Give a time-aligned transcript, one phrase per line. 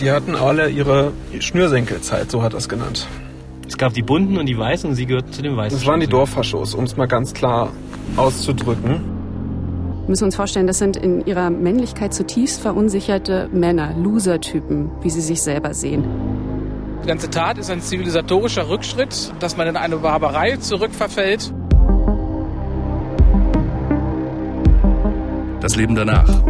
[0.00, 3.08] Die hatten alle ihre Schnürsenkelzeit, so hat er es genannt.
[3.66, 5.78] Es gab die bunten und die weißen und sie gehörten zu den weißen.
[5.78, 7.70] Das waren die Dorffaschos, um es mal ganz klar
[8.16, 9.00] auszudrücken.
[10.02, 15.20] Wir müssen uns vorstellen, das sind in ihrer Männlichkeit zutiefst verunsicherte Männer, Loser-Typen, wie sie
[15.20, 16.04] sich selber sehen.
[17.02, 21.52] Die ganze Tat ist ein zivilisatorischer Rückschritt, dass man in eine Barbarei zurückverfällt.
[25.60, 26.42] Das Leben danach.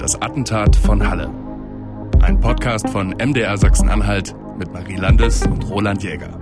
[0.00, 1.43] Das Attentat von Halle.
[2.24, 6.40] Ein Podcast von MDR Sachsen-Anhalt mit Marie Landes und Roland Jäger.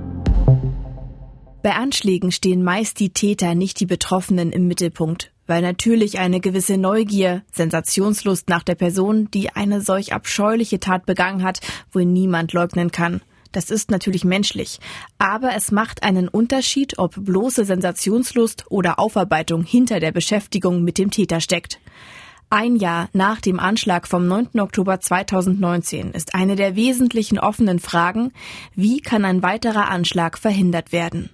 [1.61, 6.79] Bei Anschlägen stehen meist die Täter, nicht die Betroffenen im Mittelpunkt, weil natürlich eine gewisse
[6.79, 11.59] Neugier, Sensationslust nach der Person, die eine solch abscheuliche Tat begangen hat,
[11.91, 13.21] wohl niemand leugnen kann.
[13.51, 14.79] Das ist natürlich menschlich.
[15.19, 21.10] Aber es macht einen Unterschied, ob bloße Sensationslust oder Aufarbeitung hinter der Beschäftigung mit dem
[21.10, 21.80] Täter steckt.
[22.55, 24.60] Ein Jahr nach dem Anschlag vom 9.
[24.60, 28.30] Oktober 2019 ist eine der wesentlichen offenen Fragen,
[28.74, 31.30] wie kann ein weiterer Anschlag verhindert werden?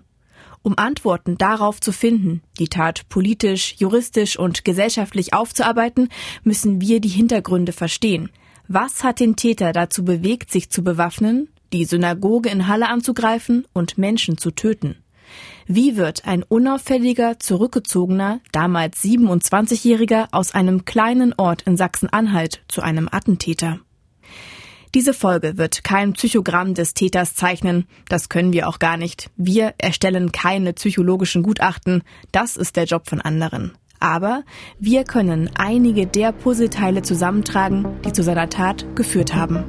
[0.62, 6.08] Um Antworten darauf zu finden, die Tat politisch, juristisch und gesellschaftlich aufzuarbeiten,
[6.44, 8.30] müssen wir die Hintergründe verstehen.
[8.68, 13.98] Was hat den Täter dazu bewegt, sich zu bewaffnen, die Synagoge in Halle anzugreifen und
[13.98, 14.94] Menschen zu töten?
[15.70, 23.06] Wie wird ein unauffälliger, zurückgezogener, damals 27-Jähriger aus einem kleinen Ort in Sachsen-Anhalt zu einem
[23.12, 23.78] Attentäter?
[24.94, 27.86] Diese Folge wird kein Psychogramm des Täters zeichnen.
[28.08, 29.30] Das können wir auch gar nicht.
[29.36, 32.02] Wir erstellen keine psychologischen Gutachten.
[32.32, 33.72] Das ist der Job von anderen.
[34.00, 34.44] Aber
[34.78, 39.64] wir können einige der Puzzleteile zusammentragen, die zu seiner Tat geführt haben.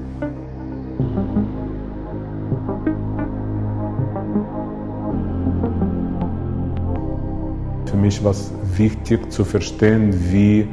[8.01, 10.67] Mich war es wichtig zu verstehen, wie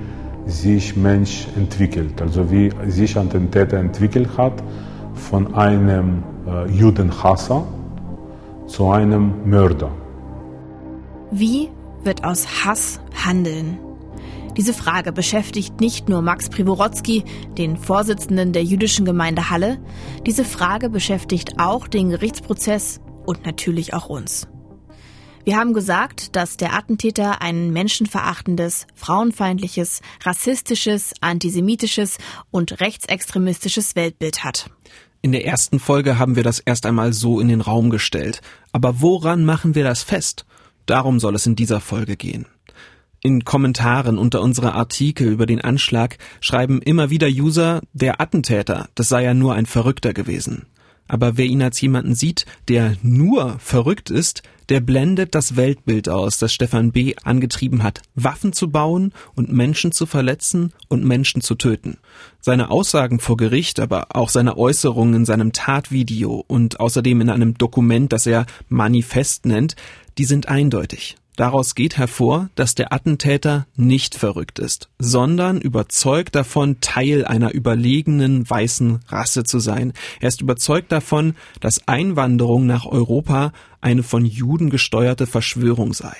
[0.46, 4.62] sich Mensch entwickelt, also wie sich ein Täter entwickelt hat
[5.14, 7.66] von einem äh, Judenhasser
[8.66, 9.90] zu einem Mörder.
[11.30, 11.68] Wie
[12.04, 13.78] wird aus Hass Handeln?
[14.56, 17.24] Diese Frage beschäftigt nicht nur Max Privorotsky,
[17.58, 19.78] den Vorsitzenden der jüdischen Gemeinde Halle,
[20.24, 24.48] diese Frage beschäftigt auch den Gerichtsprozess und natürlich auch uns.
[25.46, 32.18] Wir haben gesagt, dass der Attentäter ein menschenverachtendes, frauenfeindliches, rassistisches, antisemitisches
[32.50, 34.68] und rechtsextremistisches Weltbild hat.
[35.22, 38.40] In der ersten Folge haben wir das erst einmal so in den Raum gestellt.
[38.72, 40.46] Aber woran machen wir das fest?
[40.84, 42.46] Darum soll es in dieser Folge gehen.
[43.22, 49.08] In Kommentaren unter unsere Artikel über den Anschlag schreiben immer wieder User, der Attentäter, das
[49.08, 50.66] sei ja nur ein Verrückter gewesen.
[51.06, 56.38] Aber wer ihn als jemanden sieht, der nur verrückt ist, der blendet das Weltbild aus,
[56.38, 57.14] das Stefan B.
[57.22, 61.98] angetrieben hat, Waffen zu bauen und Menschen zu verletzen und Menschen zu töten.
[62.40, 67.58] Seine Aussagen vor Gericht, aber auch seine Äußerungen in seinem Tatvideo und außerdem in einem
[67.58, 69.76] Dokument, das er Manifest nennt,
[70.18, 71.16] die sind eindeutig.
[71.36, 78.48] Daraus geht hervor, dass der Attentäter nicht verrückt ist, sondern überzeugt davon, Teil einer überlegenen
[78.48, 79.92] weißen Rasse zu sein.
[80.20, 83.52] Er ist überzeugt davon, dass Einwanderung nach Europa
[83.82, 86.16] eine von Juden gesteuerte Verschwörung sei.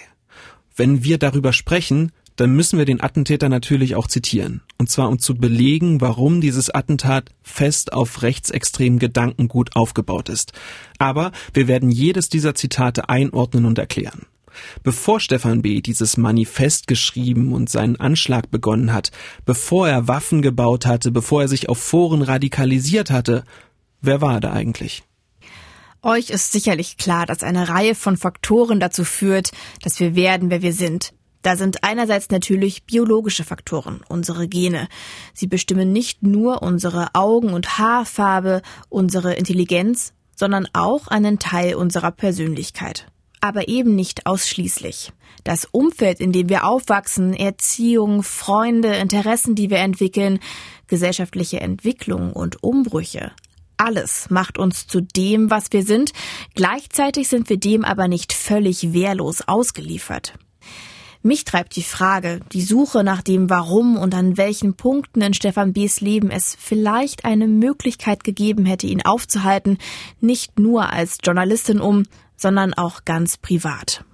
[0.77, 4.61] Wenn wir darüber sprechen, dann müssen wir den Attentäter natürlich auch zitieren.
[4.77, 10.53] Und zwar um zu belegen, warum dieses Attentat fest auf rechtsextremen Gedankengut aufgebaut ist.
[10.99, 14.27] Aber wir werden jedes dieser Zitate einordnen und erklären.
[14.83, 15.81] Bevor Stefan B.
[15.81, 19.11] dieses Manifest geschrieben und seinen Anschlag begonnen hat,
[19.45, 23.45] bevor er Waffen gebaut hatte, bevor er sich auf Foren radikalisiert hatte,
[24.01, 25.03] wer war er da eigentlich?
[26.03, 29.51] Euch ist sicherlich klar, dass eine Reihe von Faktoren dazu führt,
[29.83, 31.13] dass wir werden, wer wir sind.
[31.43, 34.89] Da sind einerseits natürlich biologische Faktoren, unsere Gene.
[35.33, 42.11] Sie bestimmen nicht nur unsere Augen- und Haarfarbe, unsere Intelligenz, sondern auch einen Teil unserer
[42.13, 43.07] Persönlichkeit
[43.47, 45.13] aber eben nicht ausschließlich.
[45.45, 50.41] Das Umfeld, in dem wir aufwachsen, Erziehung, Freunde, Interessen, die wir entwickeln,
[50.89, 53.33] gesellschaftliche Entwicklung und Umbrüche,
[53.77, 56.13] alles macht uns zu dem, was wir sind,
[56.55, 60.35] gleichzeitig sind wir dem aber nicht völlig wehrlos ausgeliefert.
[61.23, 65.73] Mich treibt die Frage, die Suche nach dem Warum und an welchen Punkten in Stefan
[65.73, 69.79] B.s Leben es vielleicht eine Möglichkeit gegeben hätte, ihn aufzuhalten,
[70.21, 72.05] nicht nur als Journalistin um,
[72.37, 74.05] sondern auch ganz privat.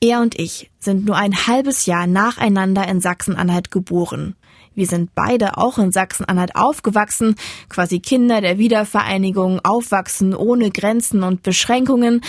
[0.00, 4.36] Er und ich sind nur ein halbes Jahr nacheinander in Sachsen-Anhalt geboren.
[4.78, 7.34] Wir sind beide auch in Sachsen-Anhalt aufgewachsen,
[7.68, 12.20] quasi Kinder der Wiedervereinigung, aufwachsen ohne Grenzen und Beschränkungen.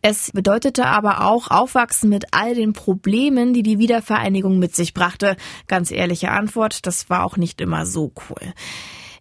[0.00, 5.36] Es bedeutete aber auch aufwachsen mit all den Problemen, die die Wiedervereinigung mit sich brachte.
[5.66, 8.54] Ganz ehrliche Antwort, das war auch nicht immer so cool.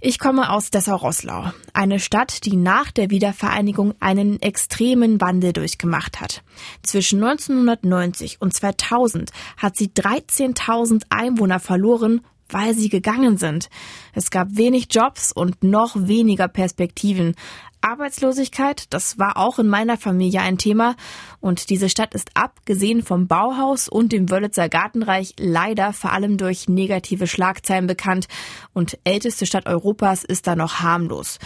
[0.01, 6.41] Ich komme aus Dessau-Rosslau, eine Stadt, die nach der Wiedervereinigung einen extremen Wandel durchgemacht hat.
[6.83, 13.69] Zwischen 1990 und 2000 hat sie 13.000 Einwohner verloren, weil sie gegangen sind.
[14.13, 17.35] Es gab wenig Jobs und noch weniger Perspektiven.
[17.81, 20.95] Arbeitslosigkeit, das war auch in meiner Familie ein Thema.
[21.39, 26.67] Und diese Stadt ist abgesehen vom Bauhaus und dem Wörlitzer Gartenreich leider vor allem durch
[26.67, 28.27] negative Schlagzeilen bekannt.
[28.73, 31.39] Und älteste Stadt Europas ist da noch harmlos.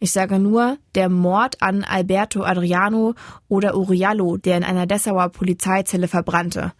[0.00, 3.14] Ich sage nur, der Mord an Alberto Adriano
[3.48, 6.72] oder Uriallo, der in einer Dessauer Polizeizelle verbrannte.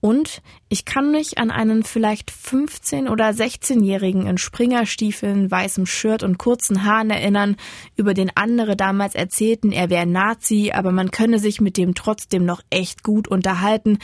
[0.00, 6.38] Und ich kann mich an einen vielleicht 15- oder 16-Jährigen in Springerstiefeln, weißem Shirt und
[6.38, 7.56] kurzen Haaren erinnern,
[7.96, 12.46] über den andere damals erzählten, er wäre Nazi, aber man könne sich mit dem trotzdem
[12.46, 13.98] noch echt gut unterhalten.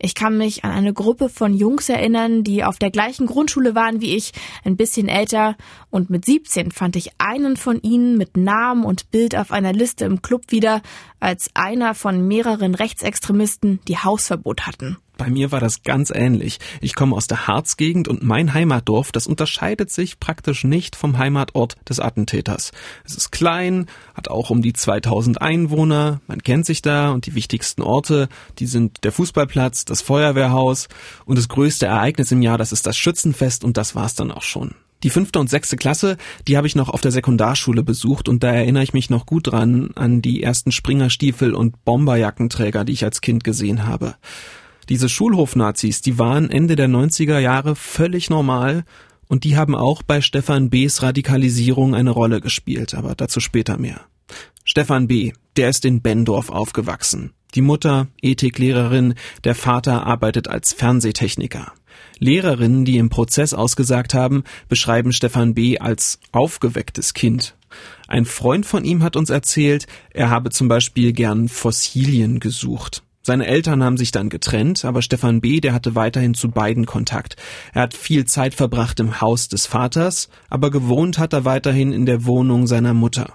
[0.00, 4.00] Ich kann mich an eine Gruppe von Jungs erinnern, die auf der gleichen Grundschule waren
[4.00, 4.32] wie ich,
[4.64, 5.56] ein bisschen älter,
[5.90, 10.04] und mit 17 fand ich einen von ihnen mit Namen und Bild auf einer Liste
[10.04, 10.82] im Club wieder,
[11.20, 14.98] als einer von mehreren Rechtsextremisten, die Hausverbot hatten.
[15.16, 16.58] Bei mir war das ganz ähnlich.
[16.82, 21.76] Ich komme aus der Harzgegend und mein Heimatdorf, das unterscheidet sich praktisch nicht vom Heimatort
[21.88, 22.72] des Attentäters.
[23.04, 27.34] Es ist klein, hat auch um die 2000 Einwohner, man kennt sich da und die
[27.34, 28.28] wichtigsten Orte,
[28.58, 30.88] die sind der Fußballplatz, das Feuerwehrhaus
[31.24, 34.42] und das größte Ereignis im Jahr, das ist das Schützenfest und das war's dann auch
[34.42, 34.74] schon.
[35.02, 36.16] Die fünfte und sechste Klasse,
[36.48, 39.48] die habe ich noch auf der Sekundarschule besucht und da erinnere ich mich noch gut
[39.48, 44.16] dran an die ersten Springerstiefel und Bomberjackenträger, die ich als Kind gesehen habe.
[44.88, 48.84] Diese Schulhofnazis, die waren Ende der 90er Jahre völlig normal
[49.28, 54.02] und die haben auch bei Stefan B.s Radikalisierung eine Rolle gespielt, aber dazu später mehr.
[54.64, 57.32] Stefan B., der ist in Bendorf aufgewachsen.
[57.54, 59.14] Die Mutter, Ethiklehrerin,
[59.44, 61.72] der Vater arbeitet als Fernsehtechniker.
[62.18, 65.78] Lehrerinnen, die im Prozess ausgesagt haben, beschreiben Stefan B.
[65.78, 67.56] als aufgewecktes Kind.
[68.08, 73.02] Ein Freund von ihm hat uns erzählt, er habe zum Beispiel gern Fossilien gesucht.
[73.22, 77.34] Seine Eltern haben sich dann getrennt, aber Stefan B., der hatte weiterhin zu beiden Kontakt.
[77.74, 82.06] Er hat viel Zeit verbracht im Haus des Vaters, aber gewohnt hat er weiterhin in
[82.06, 83.34] der Wohnung seiner Mutter.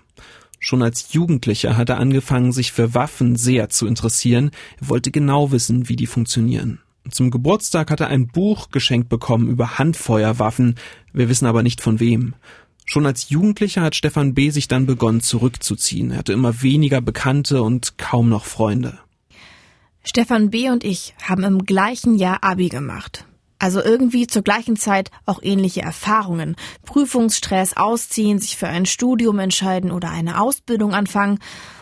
[0.59, 4.51] Schon als Jugendlicher hat er angefangen, sich für Waffen sehr zu interessieren.
[4.79, 6.79] Er wollte genau wissen, wie die funktionieren.
[7.09, 10.75] Zum Geburtstag hat er ein Buch geschenkt bekommen über Handfeuerwaffen.
[11.13, 12.36] Wir wissen aber nicht von wem.
[12.86, 14.50] Schon als Jugendlicher hat Stefan B.
[14.50, 16.12] sich dann begonnen zurückzuziehen.
[16.12, 19.00] Er hatte immer weniger Bekannte und kaum noch Freunde.
[20.03, 20.69] Stefan B.
[20.69, 23.25] und ich haben im gleichen Jahr Abi gemacht.
[23.59, 26.56] Also irgendwie zur gleichen Zeit auch ähnliche Erfahrungen.
[26.83, 31.38] Prüfungsstress, ausziehen, sich für ein Studium entscheiden oder eine Ausbildung anfangen.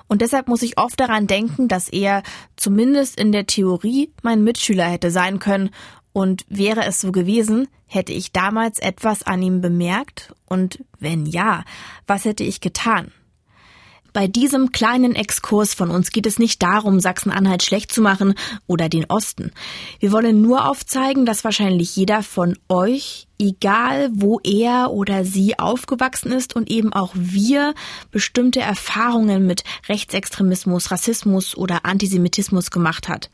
[0.09, 2.23] Und deshalb muss ich oft daran denken, dass er
[2.57, 5.69] zumindest in der Theorie mein Mitschüler hätte sein können.
[6.11, 10.33] Und wäre es so gewesen, hätte ich damals etwas an ihm bemerkt?
[10.47, 11.63] Und wenn ja,
[12.07, 13.11] was hätte ich getan?
[14.11, 18.33] Bei diesem kleinen Exkurs von uns geht es nicht darum, Sachsen-Anhalt schlecht zu machen
[18.65, 19.51] oder den Osten.
[20.00, 26.31] Wir wollen nur aufzeigen, dass wahrscheinlich jeder von euch, egal wo er oder sie aufgewachsen
[26.31, 27.74] ist und eben auch wir
[28.12, 33.31] bestimmte Erfahrungen mit Rechtsextremismus, Rassismus oder Antisemitismus gemacht hat.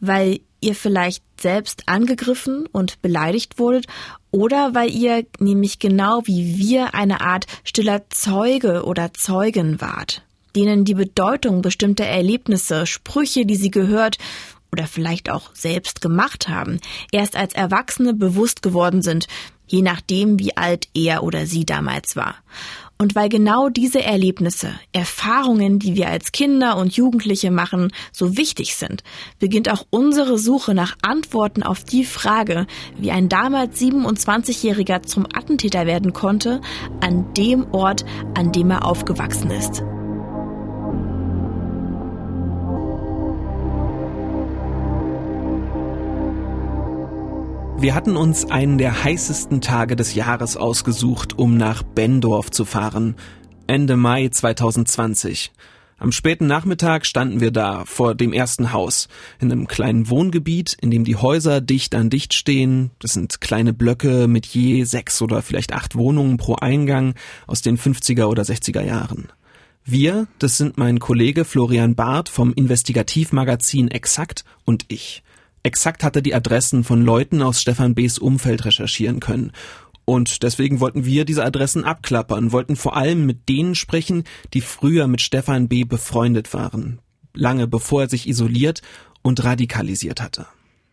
[0.00, 3.86] Weil ihr vielleicht selbst angegriffen und beleidigt wurdet
[4.30, 10.22] oder weil ihr nämlich genau wie wir eine Art stiller Zeuge oder Zeugin wart,
[10.56, 14.16] denen die Bedeutung bestimmter Erlebnisse, Sprüche, die sie gehört
[14.74, 16.80] oder vielleicht auch selbst gemacht haben,
[17.12, 19.28] erst als Erwachsene bewusst geworden sind,
[19.68, 22.34] je nachdem, wie alt er oder sie damals war.
[22.98, 28.74] Und weil genau diese Erlebnisse, Erfahrungen, die wir als Kinder und Jugendliche machen, so wichtig
[28.74, 29.04] sind,
[29.38, 32.66] beginnt auch unsere Suche nach Antworten auf die Frage,
[32.98, 36.60] wie ein damals 27-Jähriger zum Attentäter werden konnte,
[37.00, 38.04] an dem Ort,
[38.34, 39.84] an dem er aufgewachsen ist.
[47.84, 53.14] Wir hatten uns einen der heißesten Tage des Jahres ausgesucht, um nach Bendorf zu fahren.
[53.66, 55.52] Ende Mai 2020.
[55.98, 60.90] Am späten Nachmittag standen wir da, vor dem ersten Haus, in einem kleinen Wohngebiet, in
[60.90, 62.90] dem die Häuser dicht an dicht stehen.
[63.00, 67.12] Das sind kleine Blöcke mit je sechs oder vielleicht acht Wohnungen pro Eingang
[67.46, 69.28] aus den 50er oder 60er Jahren.
[69.84, 75.22] Wir, das sind mein Kollege Florian Barth vom Investigativmagazin Exakt und ich.
[75.64, 79.50] Exakt hatte die Adressen von Leuten aus Stefan B.s Umfeld recherchieren können.
[80.04, 85.06] Und deswegen wollten wir diese Adressen abklappern, wollten vor allem mit denen sprechen, die früher
[85.06, 85.84] mit Stefan B.
[85.84, 87.00] befreundet waren,
[87.32, 88.82] lange bevor er sich isoliert
[89.22, 90.46] und radikalisiert hatte.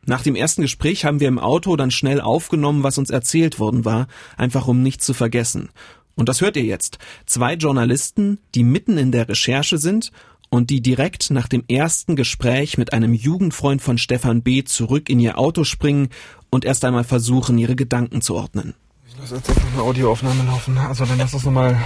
[0.06, 3.84] Nach dem ersten Gespräch haben wir im Auto dann schnell aufgenommen, was uns erzählt worden
[3.84, 5.70] war, einfach um nichts zu vergessen.
[6.16, 6.98] Und das hört ihr jetzt.
[7.26, 10.14] Zwei Journalisten, die mitten in der Recherche sind
[10.52, 14.64] und die direkt nach dem ersten Gespräch mit einem Jugendfreund von Stefan B.
[14.64, 16.10] zurück in ihr Auto springen
[16.50, 18.76] und erst einmal versuchen, ihre Gedanken zu ordnen.
[19.08, 20.78] Ich lasse jetzt einfach eine Audioaufnahme laufen.
[20.78, 21.82] Also dann lass das nochmal.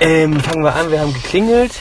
[0.00, 1.72] Ähm, fangen wir an, wir haben geklingelt.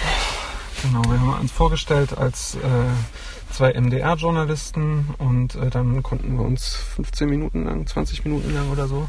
[0.81, 6.75] Genau, wir haben uns vorgestellt als äh, zwei MDR-Journalisten und äh, dann konnten wir uns
[6.95, 9.07] 15 Minuten lang, 20 Minuten lang oder so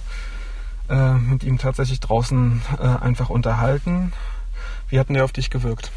[0.90, 4.12] äh, mit ihm tatsächlich draußen äh, einfach unterhalten.
[4.90, 5.90] Wie hat denn der auf dich gewirkt?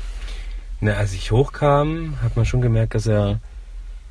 [0.79, 3.39] Na, als ich hochkam, hat man schon gemerkt, dass er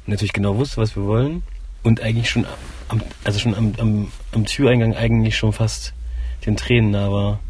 [0.06, 1.42] natürlich genau wusste, was wir wollen.
[1.82, 2.46] Und eigentlich schon
[2.88, 5.94] am, also schon am, am, am Türeingang eigentlich schon fast
[6.44, 7.40] den Tränen nah war.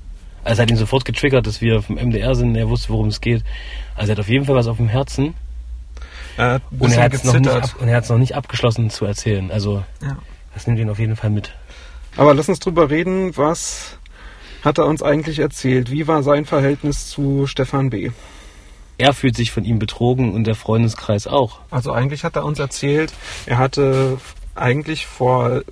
[0.45, 3.21] Also er hat ihn sofort getriggert, dass wir vom MDR sind, er wusste, worum es
[3.21, 3.43] geht.
[3.95, 5.35] Also er hat auf jeden Fall was auf dem Herzen.
[6.37, 9.51] Er Und er hat es noch, noch nicht abgeschlossen zu erzählen.
[9.51, 10.19] Also Ja.
[10.55, 11.55] das nimmt ihn auf jeden Fall mit.
[12.17, 13.99] Aber lass uns drüber reden, was
[14.63, 15.91] hat er uns eigentlich erzählt?
[15.91, 18.11] Wie war sein Verhältnis zu Stefan B.?
[18.99, 21.61] Er fühlt sich von ihm betrogen und der Freundeskreis auch.
[21.71, 23.13] Also eigentlich hat er uns erzählt,
[23.45, 24.19] er hatte
[24.55, 25.63] eigentlich vor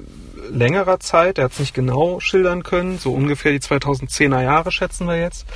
[0.51, 5.07] längerer Zeit, er hat es nicht genau schildern können, so ungefähr die 2010er Jahre schätzen
[5.07, 5.47] wir jetzt,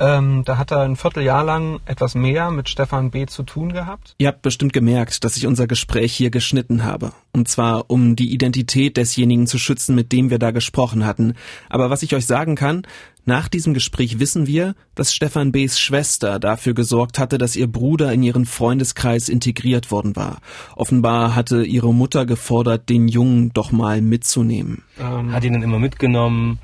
[0.00, 3.26] ähm, da hat er ein Vierteljahr lang etwas mehr mit Stefan B.
[3.26, 4.14] zu tun gehabt.
[4.18, 7.12] Ihr habt bestimmt gemerkt, dass ich unser Gespräch hier geschnitten habe.
[7.32, 11.34] Und zwar, um die Identität desjenigen zu schützen, mit dem wir da gesprochen hatten.
[11.68, 12.86] Aber was ich euch sagen kann,
[13.26, 18.12] nach diesem Gespräch wissen wir, dass Stefan B.s Schwester dafür gesorgt hatte, dass ihr Bruder
[18.12, 20.38] in ihren Freundeskreis integriert worden war.
[20.76, 24.82] Offenbar hatte ihre Mutter gefordert, den Jungen doch mal mitzunehmen.
[24.98, 26.58] Ähm, Hat ihn dann immer mitgenommen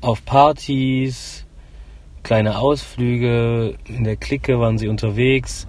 [0.00, 1.45] auf Partys,
[2.26, 5.68] kleine Ausflüge, in der Clique waren sie unterwegs.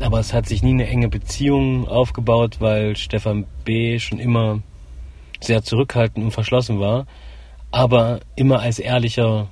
[0.00, 4.00] Aber es hat sich nie eine enge Beziehung aufgebaut, weil Stefan B.
[4.00, 4.58] schon immer
[5.40, 7.06] sehr zurückhaltend und verschlossen war.
[7.70, 9.46] Aber immer als ehrlicher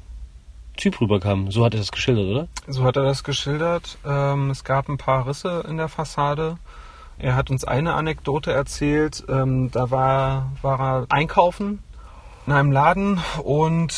[0.76, 1.52] Typ rüberkam.
[1.52, 2.48] So hat er das geschildert, oder?
[2.66, 3.98] So hat er das geschildert.
[4.04, 6.56] Ähm, es gab ein paar Risse in der Fassade.
[7.20, 9.22] Er hat uns eine Anekdote erzählt.
[9.28, 11.78] Ähm, da war, war er einkaufen
[12.48, 13.94] in einem Laden und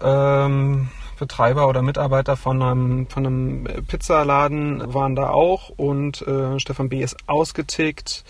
[0.00, 0.88] ähm,
[1.20, 7.02] Betreiber oder Mitarbeiter von einem, von einem Pizzaladen waren da auch und äh, Stefan B.
[7.02, 8.24] ist ausgetickt,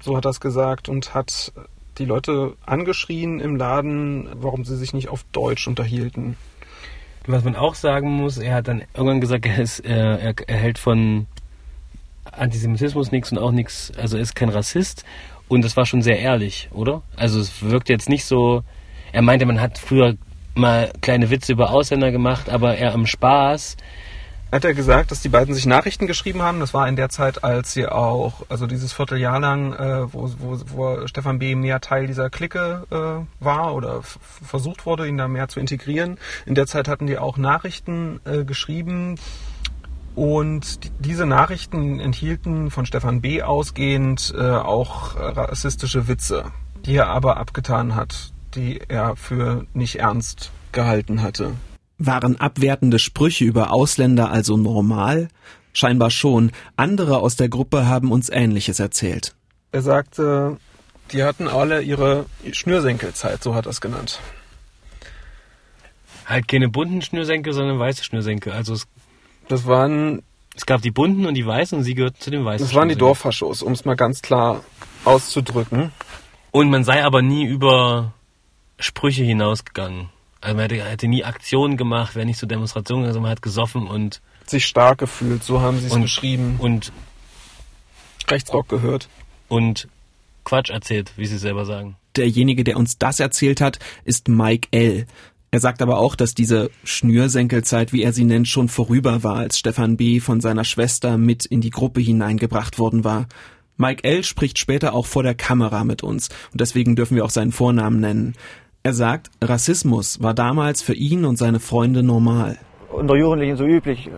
[0.00, 1.52] so hat er es gesagt, und hat
[1.98, 6.36] die Leute angeschrien im Laden, warum sie sich nicht auf Deutsch unterhielten.
[7.26, 10.56] Was man auch sagen muss, er hat dann irgendwann gesagt, er, ist, äh, er, er
[10.56, 11.26] hält von
[12.30, 15.04] Antisemitismus nichts und auch nichts, also er ist kein Rassist.
[15.48, 17.02] Und das war schon sehr ehrlich, oder?
[17.16, 18.62] Also es wirkt jetzt nicht so,
[19.12, 20.16] er meinte, man hat früher
[20.56, 23.76] mal kleine Witze über Ausländer gemacht, aber er am Spaß.
[24.52, 26.60] hat er gesagt, dass die beiden sich Nachrichten geschrieben haben.
[26.60, 30.58] Das war in der Zeit, als sie auch, also dieses Vierteljahr lang, äh, wo, wo,
[30.74, 31.54] wo Stefan B.
[31.54, 36.18] mehr Teil dieser Clique äh, war oder versucht wurde, ihn da mehr zu integrieren.
[36.46, 39.16] In der Zeit hatten die auch Nachrichten äh, geschrieben.
[40.14, 43.42] Und die, diese Nachrichten enthielten von Stefan B.
[43.42, 46.52] ausgehend äh, auch rassistische Witze,
[46.86, 51.54] die er aber abgetan hat, die er für nicht ernst gehalten hatte.
[51.98, 55.28] Waren abwertende Sprüche über Ausländer also normal?
[55.72, 56.52] Scheinbar schon.
[56.76, 59.34] Andere aus der Gruppe haben uns Ähnliches erzählt.
[59.72, 60.56] Er sagte,
[61.12, 64.20] die hatten alle ihre Schnürsenkelzeit, so hat er es genannt.
[66.24, 68.52] Halt keine bunten Schnürsenkel, sondern weiße Schnürsenkel.
[68.52, 68.86] Also es,
[69.48, 70.22] Das waren,
[70.56, 72.88] es gab die bunten und die weißen und sie gehörten zu den weißen das waren
[72.88, 72.96] die.
[72.96, 74.64] Dorffaschos, um es mal ganz klar
[75.04, 75.92] auszudrücken.
[76.50, 78.14] Und man sei aber nie über
[78.78, 80.08] Sprüche hinausgegangen.
[80.40, 83.42] Also man hätte, hätte nie Aktionen gemacht, wäre nicht zur Demonstration gegangen, sondern man hat
[83.42, 86.56] gesoffen und, Sich stark gefühlt, so haben sie es beschrieben.
[86.58, 86.92] und,
[88.28, 89.08] Rechtsrock gehört.
[89.48, 89.88] und
[90.44, 91.96] Quatsch erzählt, wie sie selber sagen.
[92.16, 95.06] Derjenige, der uns das erzählt hat, ist Mike L.
[95.50, 99.58] Er sagt aber auch, dass diese Schnürsenkelzeit, wie er sie nennt, schon vorüber war, als
[99.58, 100.20] Stefan B.
[100.20, 103.26] von seiner Schwester mit in die Gruppe hineingebracht worden war.
[103.76, 104.24] Mike L.
[104.24, 108.00] spricht später auch vor der Kamera mit uns und deswegen dürfen wir auch seinen Vornamen
[108.00, 108.34] nennen.
[108.86, 112.56] Er sagt, Rassismus war damals für ihn und seine Freunde normal.
[112.92, 114.08] unter Jugendlichen so üblich,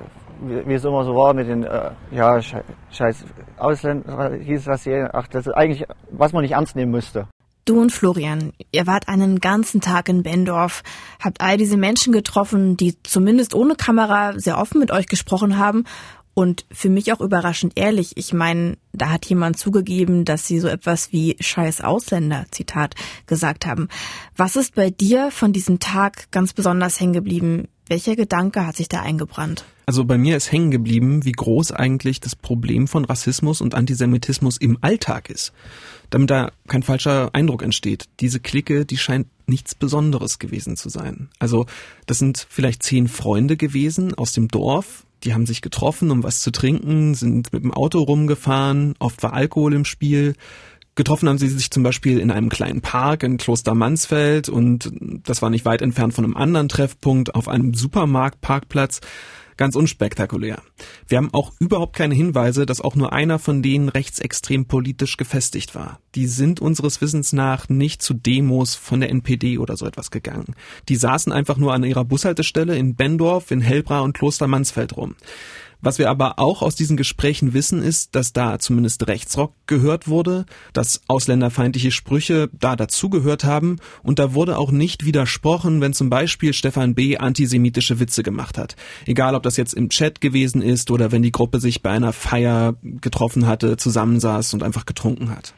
[0.42, 3.24] wie, wie es immer so war mit den, äh, ja, sche- scheiß
[3.56, 7.28] Ausländer, hieß das hier, ach, das ist eigentlich, was man nicht ernst nehmen müsste.
[7.64, 10.82] Du und Florian, ihr wart einen ganzen Tag in Bendorf,
[11.18, 15.84] habt all diese Menschen getroffen, die zumindest ohne Kamera sehr offen mit euch gesprochen haben
[16.38, 18.12] und für mich auch überraschend ehrlich.
[18.14, 22.94] Ich meine, da hat jemand zugegeben, dass sie so etwas wie scheiß Ausländer, Zitat,
[23.26, 23.88] gesagt haben.
[24.36, 27.66] Was ist bei dir von diesem Tag ganz besonders hängen geblieben?
[27.88, 29.64] Welcher Gedanke hat sich da eingebrannt?
[29.84, 34.58] Also bei mir ist hängen geblieben, wie groß eigentlich das Problem von Rassismus und Antisemitismus
[34.58, 35.52] im Alltag ist.
[36.08, 38.04] Damit da kein falscher Eindruck entsteht.
[38.20, 41.30] Diese Clique, die scheint nichts Besonderes gewesen zu sein.
[41.40, 41.66] Also
[42.06, 46.40] das sind vielleicht zehn Freunde gewesen aus dem Dorf, die haben sich getroffen, um was
[46.40, 50.34] zu trinken, sind mit dem Auto rumgefahren, oft war Alkohol im Spiel.
[50.94, 54.90] Getroffen haben sie sich zum Beispiel in einem kleinen Park in Kloster Mansfeld und
[55.24, 59.00] das war nicht weit entfernt von einem anderen Treffpunkt auf einem Supermarktparkplatz
[59.58, 60.62] ganz unspektakulär.
[61.06, 65.74] Wir haben auch überhaupt keine Hinweise, dass auch nur einer von denen rechtsextrem politisch gefestigt
[65.74, 66.00] war.
[66.14, 70.54] Die sind unseres Wissens nach nicht zu Demos von der NPD oder so etwas gegangen.
[70.88, 75.16] Die saßen einfach nur an ihrer Bushaltestelle in Bendorf, in Hellbra und Kloster Mansfeld rum.
[75.80, 80.44] Was wir aber auch aus diesen Gesprächen wissen, ist, dass da zumindest Rechtsrock gehört wurde,
[80.72, 86.52] dass ausländerfeindliche Sprüche da dazugehört haben und da wurde auch nicht widersprochen, wenn zum Beispiel
[86.52, 87.16] Stefan B.
[87.16, 88.74] antisemitische Witze gemacht hat.
[89.06, 92.12] Egal, ob das jetzt im Chat gewesen ist oder wenn die Gruppe sich bei einer
[92.12, 95.54] Feier getroffen hatte, zusammensaß und einfach getrunken hat.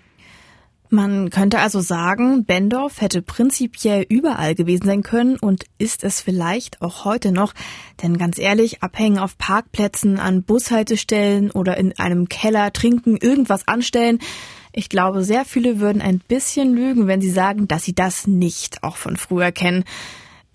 [0.93, 6.83] Man könnte also sagen, Bendorf hätte prinzipiell überall gewesen sein können und ist es vielleicht
[6.83, 7.55] auch heute noch.
[8.03, 14.19] Denn ganz ehrlich, abhängen auf Parkplätzen, an Bushaltestellen oder in einem Keller trinken, irgendwas anstellen.
[14.73, 18.83] Ich glaube, sehr viele würden ein bisschen lügen, wenn sie sagen, dass sie das nicht
[18.83, 19.85] auch von früher kennen.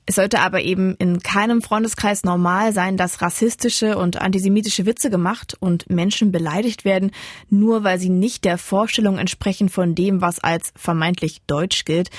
[0.08, 5.58] Es sollte aber eben in keinem Freundeskreis normal sein, dass rassistische und antisemitische Witze gemacht
[5.60, 7.12] und Menschen beleidigt werden,
[7.50, 12.12] nur weil sie nicht der Vorstellung entsprechen von dem, was als vermeintlich deutsch gilt.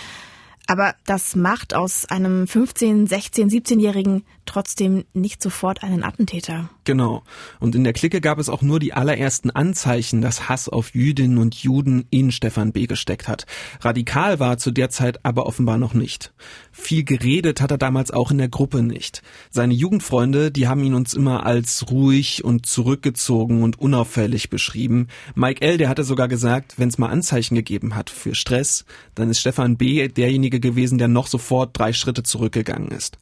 [0.66, 6.70] Aber das macht aus einem 15, 16, 17-Jährigen trotzdem nicht sofort einen Attentäter.
[6.84, 7.22] Genau.
[7.60, 11.38] Und in der Clique gab es auch nur die allerersten Anzeichen, dass Hass auf Jüdinnen
[11.38, 12.86] und Juden in Stefan B.
[12.86, 13.46] gesteckt hat.
[13.80, 16.32] Radikal war zu der Zeit aber offenbar noch nicht.
[16.72, 19.22] Viel geredet hat er damals auch in der Gruppe nicht.
[19.50, 25.08] Seine Jugendfreunde, die haben ihn uns immer als ruhig und zurückgezogen und unauffällig beschrieben.
[25.34, 28.84] Mike L., der hatte sogar gesagt, wenn es mal Anzeichen gegeben hat für Stress,
[29.14, 30.08] dann ist Stefan B.
[30.08, 33.18] derjenige gewesen, der noch sofort drei Schritte zurückgegangen ist.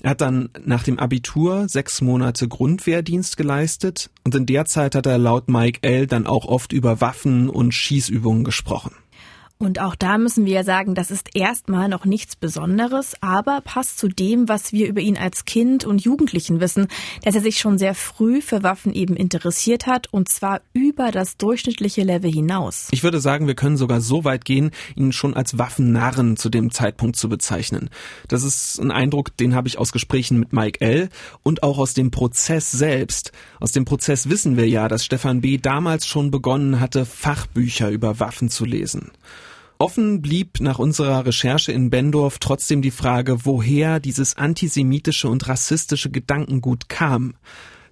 [0.00, 5.06] Er hat dann nach dem Abitur sechs Monate Grundwehrdienst geleistet und in der Zeit hat
[5.06, 6.06] er laut Mike L.
[6.06, 8.92] dann auch oft über Waffen und Schießübungen gesprochen.
[9.60, 13.98] Und auch da müssen wir ja sagen, das ist erstmal noch nichts Besonderes, aber passt
[13.98, 16.86] zu dem, was wir über ihn als Kind und Jugendlichen wissen,
[17.24, 21.38] dass er sich schon sehr früh für Waffen eben interessiert hat und zwar über das
[21.38, 22.86] durchschnittliche Level hinaus.
[22.92, 26.70] Ich würde sagen, wir können sogar so weit gehen, ihn schon als Waffennarren zu dem
[26.70, 27.90] Zeitpunkt zu bezeichnen.
[28.28, 31.08] Das ist ein Eindruck, den habe ich aus Gesprächen mit Mike L.
[31.42, 33.32] und auch aus dem Prozess selbst.
[33.58, 35.58] Aus dem Prozess wissen wir ja, dass Stefan B.
[35.58, 39.10] damals schon begonnen hatte, Fachbücher über Waffen zu lesen.
[39.80, 46.10] Offen blieb nach unserer Recherche in Bendorf trotzdem die Frage, woher dieses antisemitische und rassistische
[46.10, 47.34] Gedankengut kam.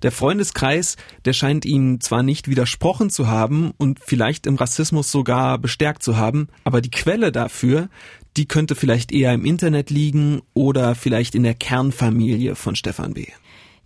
[0.03, 5.59] Der Freundeskreis, der scheint ihm zwar nicht widersprochen zu haben und vielleicht im Rassismus sogar
[5.59, 7.89] bestärkt zu haben, aber die Quelle dafür,
[8.37, 13.29] die könnte vielleicht eher im Internet liegen oder vielleicht in der Kernfamilie von Stefan B.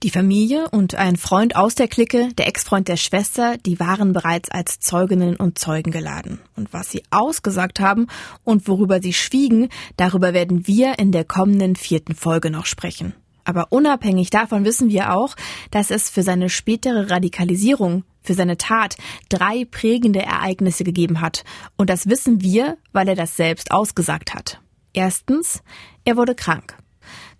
[0.02, 4.50] Die Familie und ein Freund aus der Clique, der Ex-Freund der Schwester, die waren bereits
[4.50, 6.40] als Zeuginnen und Zeugen geladen.
[6.56, 8.06] Und was sie ausgesagt haben
[8.42, 13.12] und worüber sie schwiegen, darüber werden wir in der kommenden vierten Folge noch sprechen.
[13.44, 15.36] Aber unabhängig davon wissen wir auch,
[15.70, 18.96] dass es für seine spätere Radikalisierung, für seine Tat
[19.28, 21.44] drei prägende Ereignisse gegeben hat.
[21.76, 24.62] Und das wissen wir, weil er das selbst ausgesagt hat.
[24.94, 25.62] Erstens,
[26.06, 26.79] er wurde krank.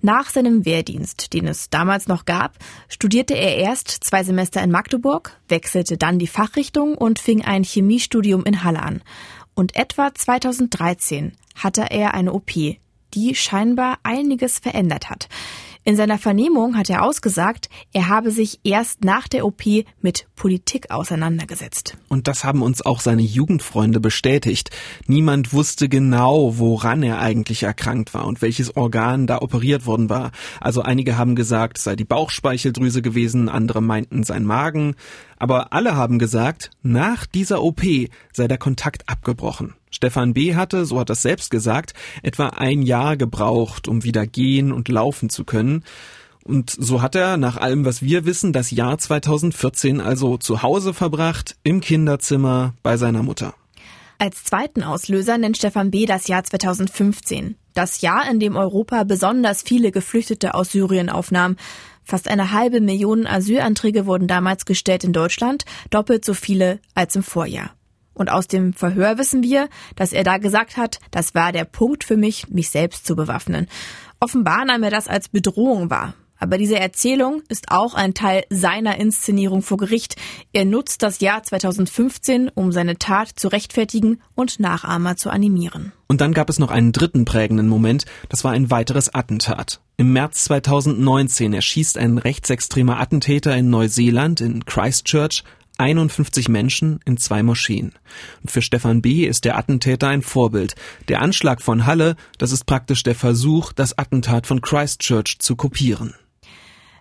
[0.03, 2.57] Nach seinem Wehrdienst, den es damals noch gab,
[2.89, 8.45] studierte er erst zwei Semester in Magdeburg, wechselte dann die Fachrichtung und fing ein Chemiestudium
[8.45, 9.03] in Halle an.
[9.55, 12.51] Und etwa 2013 hatte er eine OP,
[13.15, 15.29] die scheinbar einiges verändert hat.
[15.83, 19.63] In seiner Vernehmung hat er ausgesagt, er habe sich erst nach der OP
[20.03, 21.97] mit Politik auseinandergesetzt.
[22.09, 24.71] Und das haben uns auch seine Jugendfreunde bestätigt.
[25.07, 30.33] Niemand wusste genau, woran er eigentlich erkrankt war und welches Organ da operiert worden war.
[30.61, 34.97] Also einige haben gesagt, es sei die Bauchspeicheldrüse gewesen, andere meinten sein Magen.
[35.41, 37.83] Aber alle haben gesagt, nach dieser OP
[38.33, 39.75] sei der Kontakt abgebrochen.
[39.91, 40.55] Stefan B.
[40.55, 45.31] hatte, so hat er selbst gesagt, etwa ein Jahr gebraucht, um wieder gehen und laufen
[45.31, 45.83] zu können.
[46.45, 50.93] Und so hat er, nach allem, was wir wissen, das Jahr 2014 also zu Hause
[50.93, 53.55] verbracht, im Kinderzimmer bei seiner Mutter.
[54.19, 56.05] Als zweiten Auslöser nennt Stefan B.
[56.05, 57.57] das Jahr 2015.
[57.73, 61.57] Das Jahr, in dem Europa besonders viele Geflüchtete aus Syrien aufnahm.
[62.05, 67.23] Fast eine halbe Million Asylanträge wurden damals gestellt in Deutschland, doppelt so viele als im
[67.23, 67.71] Vorjahr.
[68.15, 72.05] Und aus dem Verhör wissen wir, dass er da gesagt hat, das war der Punkt
[72.05, 73.67] für mich, mich selbst zu bewaffnen.
[74.19, 76.15] Offenbar nahm er das als Bedrohung wahr.
[76.41, 80.17] Aber diese Erzählung ist auch ein Teil seiner Inszenierung vor Gericht.
[80.53, 85.93] Er nutzt das Jahr 2015, um seine Tat zu rechtfertigen und Nachahmer zu animieren.
[86.09, 89.81] Und dann gab es noch einen dritten prägenden Moment, das war ein weiteres Attentat.
[89.99, 95.45] Im März 2019 erschießt ein rechtsextremer Attentäter in Neuseeland in Christchurch
[95.81, 97.93] 51 Menschen in zwei Moscheen.
[98.43, 99.25] Und für Stefan B.
[99.25, 100.75] ist der Attentäter ein Vorbild.
[101.09, 106.15] Der Anschlag von Halle, das ist praktisch der Versuch, das Attentat von Christchurch zu kopieren.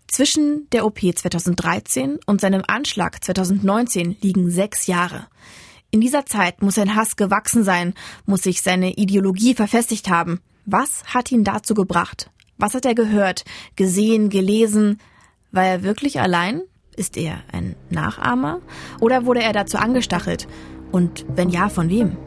[0.10, 5.28] Zwischen der OP 2013 und seinem Anschlag 2019 liegen sechs Jahre.
[5.92, 7.94] In dieser Zeit muss sein Hass gewachsen sein,
[8.26, 10.40] muss sich seine Ideologie verfestigt haben.
[10.66, 12.32] Was hat ihn dazu gebracht?
[12.58, 13.46] Was hat er gehört,
[13.76, 15.00] gesehen, gelesen?
[15.52, 16.64] War er wirklich allein?
[16.96, 18.62] Ist er ein Nachahmer?
[19.00, 20.48] Oder wurde er dazu angestachelt?
[20.92, 22.18] Und wenn ja, von wem?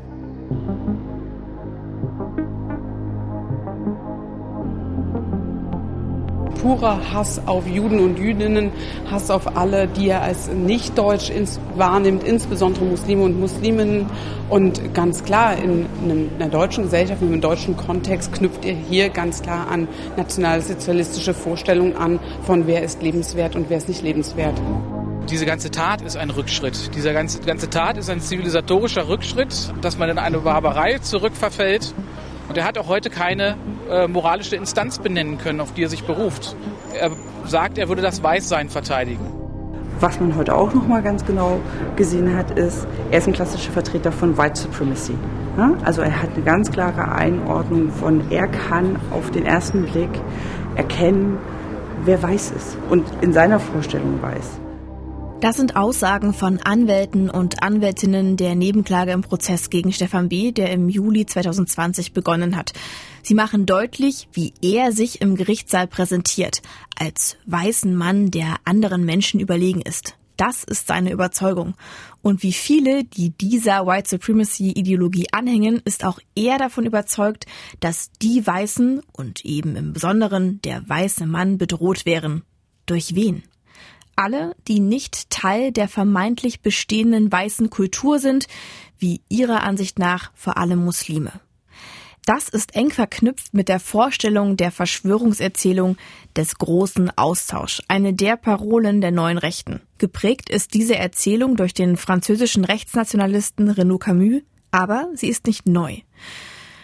[6.62, 8.70] Purer Hass auf Juden und Jüdinnen,
[9.10, 14.06] Hass auf alle, die er als nicht deutsch ins, wahrnimmt, insbesondere Muslime und Musliminnen.
[14.48, 19.08] Und ganz klar, in, in einer deutschen Gesellschaft, in einem deutschen Kontext knüpft er hier
[19.08, 24.54] ganz klar an nationalsozialistische Vorstellungen an, von wer ist lebenswert und wer ist nicht lebenswert.
[25.30, 26.94] Diese ganze Tat ist ein Rückschritt.
[26.94, 31.94] Diese ganze, ganze Tat ist ein zivilisatorischer Rückschritt, dass man in eine Barbarei zurückverfällt.
[32.52, 33.56] Und er hat auch heute keine
[33.90, 36.54] äh, moralische Instanz benennen können, auf die er sich beruft.
[36.92, 37.10] Er
[37.46, 39.26] sagt, er würde das Weißsein verteidigen.
[40.00, 41.60] Was man heute auch noch mal ganz genau
[41.96, 45.14] gesehen hat, ist, er ist ein klassischer Vertreter von White Supremacy.
[45.82, 50.10] Also er hat eine ganz klare Einordnung von, er kann auf den ersten Blick
[50.74, 51.38] erkennen,
[52.04, 54.61] wer weiß ist und in seiner Vorstellung weiß.
[55.42, 60.70] Das sind Aussagen von Anwälten und Anwältinnen der Nebenklage im Prozess gegen Stefan B., der
[60.70, 62.74] im Juli 2020 begonnen hat.
[63.24, 66.62] Sie machen deutlich, wie er sich im Gerichtssaal präsentiert,
[66.96, 70.14] als weißen Mann, der anderen Menschen überlegen ist.
[70.36, 71.74] Das ist seine Überzeugung.
[72.22, 77.46] Und wie viele, die dieser White Supremacy Ideologie anhängen, ist auch er davon überzeugt,
[77.80, 82.44] dass die Weißen und eben im Besonderen der weiße Mann bedroht wären.
[82.86, 83.42] Durch wen?
[84.16, 88.46] Alle, die nicht Teil der vermeintlich bestehenden weißen Kultur sind,
[88.98, 91.32] wie ihrer Ansicht nach vor allem Muslime.
[92.24, 95.96] Das ist eng verknüpft mit der Vorstellung der Verschwörungserzählung
[96.36, 99.80] des großen Austausch, eine der Parolen der neuen Rechten.
[99.98, 105.98] Geprägt ist diese Erzählung durch den französischen Rechtsnationalisten Renaud Camus, aber sie ist nicht neu.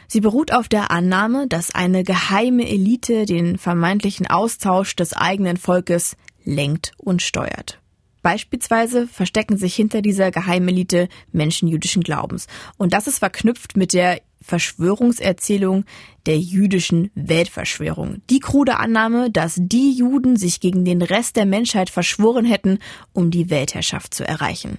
[0.08, 6.16] Sie beruht auf der Annahme, dass eine geheime Elite den vermeintlichen Austausch des eigenen Volkes
[6.48, 7.80] lenkt und steuert.
[8.22, 12.46] Beispielsweise verstecken sich hinter dieser Geheimelite Menschen jüdischen Glaubens.
[12.76, 15.84] Und das ist verknüpft mit der Verschwörungserzählung
[16.26, 18.22] der jüdischen Weltverschwörung.
[18.30, 22.78] Die krude Annahme, dass die Juden sich gegen den Rest der Menschheit verschworen hätten,
[23.12, 24.78] um die Weltherrschaft zu erreichen.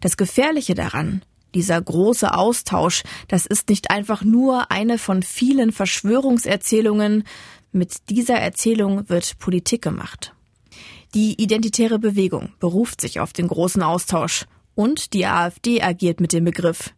[0.00, 1.22] Das Gefährliche daran,
[1.54, 7.24] dieser große Austausch, das ist nicht einfach nur eine von vielen Verschwörungserzählungen.
[7.72, 10.35] Mit dieser Erzählung wird Politik gemacht.
[11.16, 16.44] Die identitäre Bewegung beruft sich auf den großen Austausch und die AfD agiert mit dem
[16.44, 16.92] Begriff.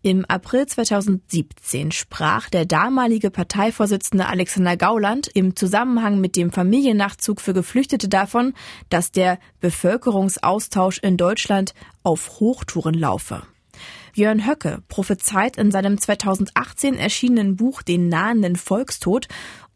[0.00, 7.52] Im April 2017 sprach der damalige Parteivorsitzende Alexander Gauland im Zusammenhang mit dem Familiennachzug für
[7.52, 8.54] Geflüchtete davon,
[8.90, 13.42] dass der Bevölkerungsaustausch in Deutschland auf Hochtouren laufe.
[14.12, 19.28] Björn Höcke prophezeit in seinem 2018 erschienenen Buch den nahenden Volkstod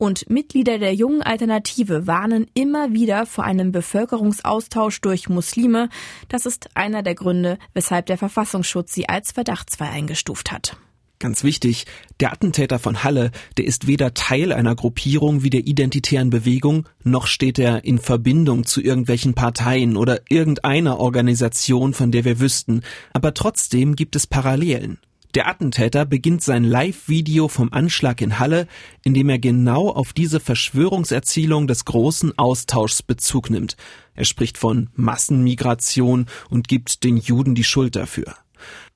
[0.03, 5.91] und Mitglieder der jungen Alternative warnen immer wieder vor einem Bevölkerungsaustausch durch Muslime.
[6.29, 10.77] Das ist einer der Gründe, weshalb der Verfassungsschutz sie als verdachtsfrei eingestuft hat.
[11.21, 11.87] Ganz wichtig,
[12.19, 17.29] der Attentäter von Halle, der ist weder Teil einer Gruppierung wie der identitären Bewegung, noch
[17.29, 23.35] steht er in Verbindung zu irgendwelchen Parteien oder irgendeiner Organisation, von der wir wüssten, aber
[23.35, 24.99] trotzdem gibt es Parallelen.
[25.35, 28.69] Der Attentäter beginnt sein Live-Video vom Anschlag in Halle,
[29.03, 33.79] in dem er genau auf diese Verschwörungserzählung des großen Austauschs Bezug nimmt.
[34.15, 38.35] Er spricht von Massenmigration und gibt den Juden die Schuld dafür.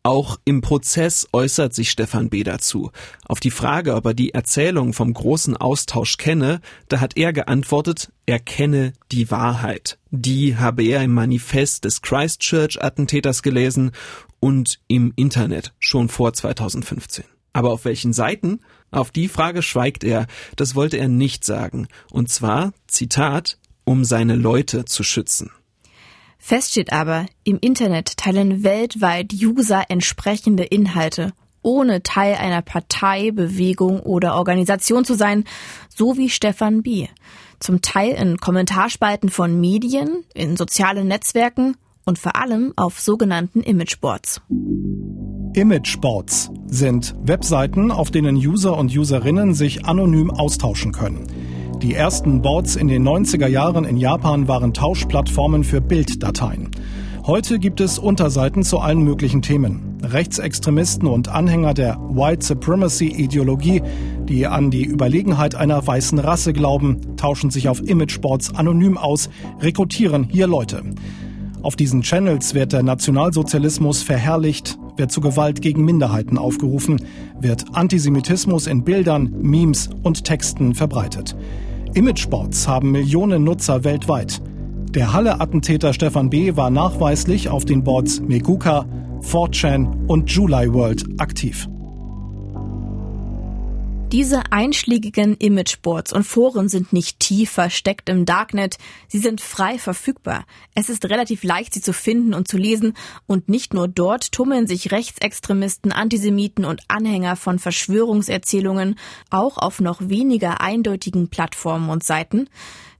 [0.06, 2.44] Auch im Prozess äußert sich Stefan B.
[2.44, 2.92] dazu.
[3.24, 8.12] Auf die Frage, ob er die Erzählung vom großen Austausch kenne, da hat er geantwortet,
[8.24, 9.98] er kenne die Wahrheit.
[10.12, 13.90] Die habe er im Manifest des Christchurch-Attentäters gelesen
[14.38, 17.24] und im Internet schon vor 2015.
[17.52, 18.60] Aber auf welchen Seiten?
[18.92, 20.28] Auf die Frage schweigt er.
[20.54, 21.88] Das wollte er nicht sagen.
[22.12, 25.50] Und zwar, Zitat, um seine Leute zu schützen.
[26.38, 34.00] Fest steht aber, im Internet teilen weltweit User entsprechende Inhalte, ohne Teil einer Partei, Bewegung
[34.00, 35.44] oder Organisation zu sein,
[35.88, 37.08] so wie Stefan B.
[37.58, 44.40] zum Teil in Kommentarspalten von Medien, in sozialen Netzwerken und vor allem auf sogenannten Imageboards.
[45.54, 51.26] Imageboards sind Webseiten, auf denen User und Userinnen sich anonym austauschen können.
[51.82, 56.70] Die ersten Boards in den 90er Jahren in Japan waren Tauschplattformen für Bilddateien.
[57.26, 59.98] Heute gibt es Unterseiten zu allen möglichen Themen.
[60.02, 63.82] Rechtsextremisten und Anhänger der White Supremacy-Ideologie,
[64.24, 69.28] die an die Überlegenheit einer weißen Rasse glauben, tauschen sich auf Imageboards anonym aus,
[69.60, 70.82] rekrutieren hier Leute.
[71.62, 77.00] Auf diesen Channels wird der Nationalsozialismus verherrlicht, wird zu Gewalt gegen Minderheiten aufgerufen,
[77.40, 81.36] wird Antisemitismus in Bildern, Memes und Texten verbreitet.
[81.94, 84.42] Imageboards haben Millionen Nutzer weltweit.
[84.90, 86.56] Der Halle-Attentäter Stefan B.
[86.56, 88.86] war nachweislich auf den Boards Meguka,
[89.22, 91.68] 4chan und July World aktiv.
[94.16, 100.46] Diese einschlägigen Imageboards und Foren sind nicht tief versteckt im Darknet, sie sind frei verfügbar.
[100.74, 102.94] Es ist relativ leicht, sie zu finden und zu lesen,
[103.26, 108.98] und nicht nur dort tummeln sich Rechtsextremisten, Antisemiten und Anhänger von Verschwörungserzählungen,
[109.28, 112.48] auch auf noch weniger eindeutigen Plattformen und Seiten.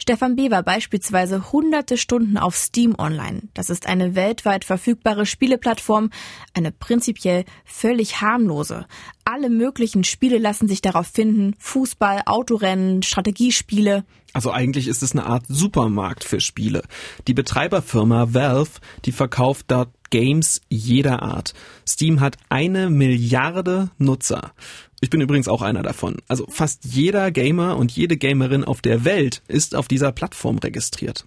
[0.09, 0.53] Stefan B.
[0.53, 3.43] war beispielsweise hunderte Stunden auf Steam online.
[3.55, 6.11] Das ist eine weltweit verfügbare Spieleplattform,
[6.55, 8.87] eine prinzipiell völlig harmlose.
[9.25, 11.57] Alle möglichen Spiele lassen sich darauf finden.
[11.59, 14.05] Fußball, Autorennen, Strategiespiele.
[14.33, 16.85] Also eigentlich ist es eine Art Supermarkt für Spiele.
[17.27, 21.55] Die Betreiberfirma Valve, die verkauft dort Games jeder Art.
[21.87, 24.53] Steam hat eine Milliarde Nutzer.
[25.01, 26.17] Ich bin übrigens auch einer davon.
[26.29, 31.27] Also fast jeder Gamer und jede Gamerin auf der Welt ist auf dieser Plattform registriert.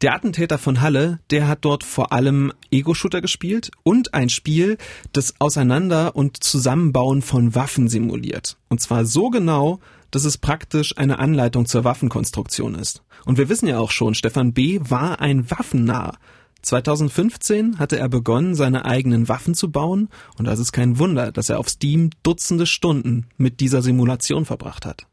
[0.00, 4.76] Der Attentäter von Halle, der hat dort vor allem Ego-Shooter gespielt und ein Spiel,
[5.12, 8.58] das Auseinander- und Zusammenbauen von Waffen simuliert.
[8.68, 13.02] Und zwar so genau, dass es praktisch eine Anleitung zur Waffenkonstruktion ist.
[13.24, 14.80] Und wir wissen ja auch schon, Stefan B.
[14.82, 16.18] war ein Waffennah.
[16.64, 21.48] 2015 hatte er begonnen, seine eigenen Waffen zu bauen und das ist kein Wunder, dass
[21.48, 25.06] er auf Steam Dutzende Stunden mit dieser Simulation verbracht hat.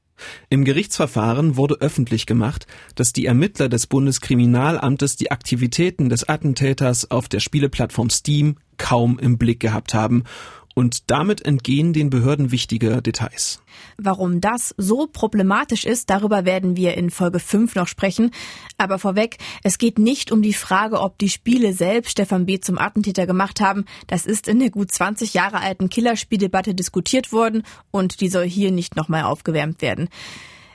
[0.50, 7.28] Im Gerichtsverfahren wurde öffentlich gemacht, dass die Ermittler des Bundeskriminalamtes die Aktivitäten des Attentäters auf
[7.28, 10.24] der Spieleplattform Steam kaum im Blick gehabt haben
[10.82, 13.62] und damit entgehen den Behörden wichtige Details.
[13.98, 18.32] Warum das so problematisch ist, darüber werden wir in Folge 5 noch sprechen.
[18.80, 22.60] Aber vorweg, es geht nicht um die Frage, ob die Spiele selbst Stefan B.
[22.60, 23.86] zum Attentäter gemacht haben.
[24.08, 28.72] Das ist in der gut 20 Jahre alten Killerspieldebatte diskutiert worden und die soll hier
[28.72, 30.10] nicht nochmal aufgewärmt werden.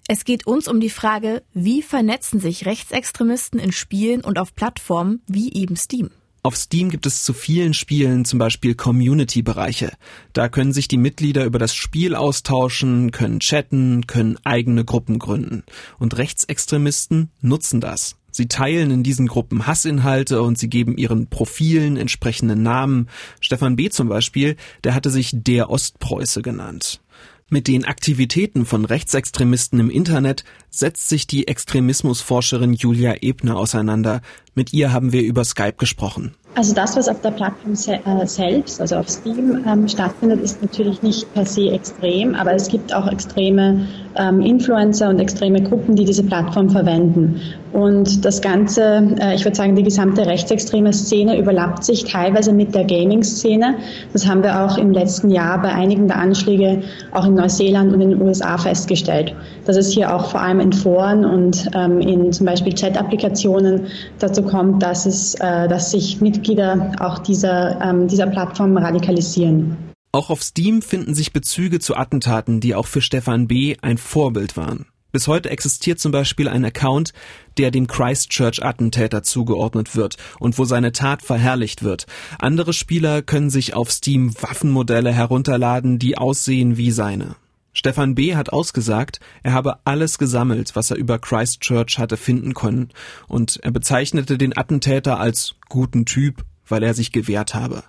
[0.06, 5.20] Es geht uns um die Frage, wie vernetzen sich Rechtsextremisten in Spielen und auf Plattformen
[5.26, 6.10] wie eben Steam.
[6.46, 9.90] Auf Steam gibt es zu vielen Spielen zum Beispiel Community-Bereiche.
[10.32, 15.64] Da können sich die Mitglieder über das Spiel austauschen, können chatten, können eigene Gruppen gründen.
[15.98, 18.14] Und Rechtsextremisten nutzen das.
[18.30, 23.08] Sie teilen in diesen Gruppen Hassinhalte und sie geben ihren Profilen entsprechende Namen.
[23.40, 23.90] Stefan B.
[23.90, 24.54] zum Beispiel,
[24.84, 27.00] der hatte sich der Ostpreuße genannt.
[27.48, 30.44] Mit den Aktivitäten von Rechtsextremisten im Internet
[30.78, 34.20] setzt sich die Extremismusforscherin Julia Ebner auseinander.
[34.54, 36.34] Mit ihr haben wir über Skype gesprochen.
[36.56, 40.62] Also das, was auf der Plattform se äh, selbst, also auf Steam ähm, stattfindet, ist
[40.62, 45.96] natürlich nicht per se extrem, aber es gibt auch extreme ähm, Influencer und extreme Gruppen,
[45.96, 47.42] die diese Plattform verwenden.
[47.74, 52.74] Und das Ganze, äh, ich würde sagen, die gesamte rechtsextreme Szene überlappt sich teilweise mit
[52.74, 53.74] der Gaming-Szene.
[54.14, 58.00] Das haben wir auch im letzten Jahr bei einigen der Anschläge auch in Neuseeland und
[58.00, 59.34] in den USA festgestellt,
[59.66, 63.86] dass es hier auch vor allem in Foren und ähm, in zum Beispiel Chat-Applikationen
[64.18, 69.76] dazu kommt, dass es, äh, dass sich mit Mitglieder auch dieser, ähm, dieser Plattform radikalisieren.
[70.12, 73.76] Auch auf Steam finden sich Bezüge zu Attentaten, die auch für Stefan B.
[73.82, 74.86] ein Vorbild waren.
[75.12, 77.12] Bis heute existiert zum Beispiel ein Account,
[77.58, 82.06] der dem Christchurch-Attentäter zugeordnet wird und wo seine Tat verherrlicht wird.
[82.38, 87.36] Andere Spieler können sich auf Steam Waffenmodelle herunterladen, die aussehen wie seine.
[87.76, 88.34] Stefan B.
[88.34, 92.88] hat ausgesagt, er habe alles gesammelt, was er über Christchurch hatte finden können,
[93.28, 97.84] und er bezeichnete den Attentäter als guten Typ, weil er sich gewehrt habe.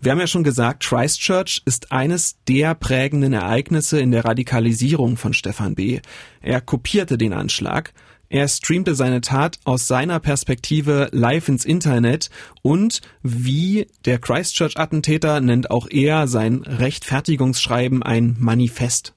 [0.00, 5.34] Wir haben ja schon gesagt, Christchurch ist eines der prägenden Ereignisse in der Radikalisierung von
[5.34, 6.00] Stefan B.
[6.40, 7.92] Er kopierte den Anschlag,
[8.30, 12.30] er streamte seine Tat aus seiner Perspektive live ins Internet
[12.62, 19.14] und wie der Christchurch-Attentäter nennt auch er sein Rechtfertigungsschreiben ein Manifest.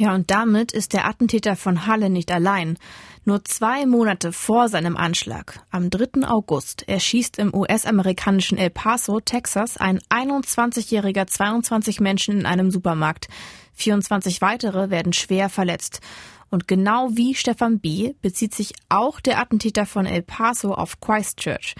[0.00, 2.78] Ja, und damit ist der Attentäter von Halle nicht allein.
[3.24, 6.24] Nur zwei Monate vor seinem Anschlag, am 3.
[6.24, 13.26] August, erschießt im US-amerikanischen El Paso, Texas, ein 21-jähriger 22 Menschen in einem Supermarkt.
[13.74, 16.00] 24 weitere werden schwer verletzt.
[16.48, 18.14] Und genau wie Stefan B.
[18.22, 21.74] bezieht sich auch der Attentäter von El Paso auf Christchurch.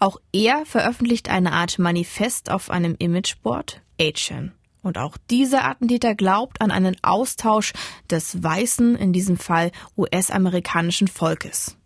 [0.00, 4.54] Auch er veröffentlicht eine Art Manifest auf einem Imageboard, Achen.
[4.82, 7.72] Und auch dieser Attentäter glaubt an einen Austausch
[8.10, 11.76] des weißen, in diesem Fall US-amerikanischen Volkes.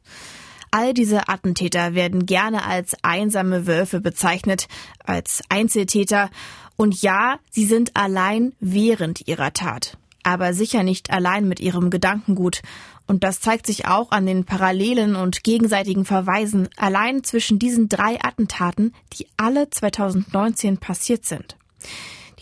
[0.70, 4.66] All diese Attentäter werden gerne als einsame Wölfe bezeichnet,
[5.04, 6.30] als Einzeltäter.
[6.76, 12.62] Und ja, sie sind allein während ihrer Tat, aber sicher nicht allein mit ihrem Gedankengut.
[13.06, 18.18] Und das zeigt sich auch an den Parallelen und gegenseitigen Verweisen allein zwischen diesen drei
[18.20, 21.56] Attentaten, die alle 2019 passiert sind.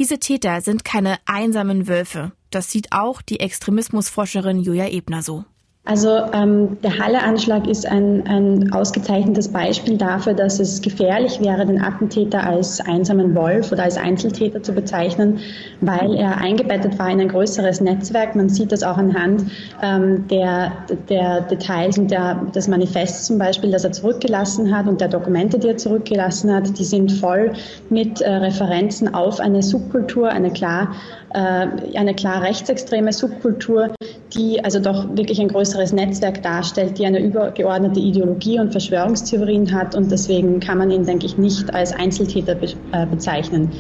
[0.03, 2.33] Diese Täter sind keine einsamen Wölfe.
[2.51, 5.45] Das sieht auch die Extremismusforscherin Julia Ebner so.
[5.85, 11.83] Also ähm, der Halle-Anschlag ist ein, ein ausgezeichnetes Beispiel dafür, dass es gefährlich wäre, den
[11.83, 15.41] Attentäter als einsamen Wolf oder als Einzeltäter zu bezeichnen,
[15.81, 18.37] weil er eingebettet war in ein größeres Netzwerk.
[18.37, 19.47] Man sieht das auch anhand
[19.83, 20.71] ähm, der,
[21.09, 25.59] der Details und der, des Manifests zum Beispiel, das er zurückgelassen hat und der Dokumente,
[25.59, 26.79] die er zurückgelassen hat.
[26.79, 27.55] Die sind voll
[27.91, 30.95] mit äh, Referenzen auf eine Subkultur, eine klar,
[31.35, 33.95] eine klar rechtsextreme Subkultur,
[34.35, 39.95] die also doch wirklich ein größeres Netzwerk darstellt, die eine übergeordnete Ideologie und Verschwörungstheorien hat
[39.95, 42.57] und deswegen kann man ihn, denke ich, nicht als Einzeltäter
[42.93, 43.71] äh, bezeichnen.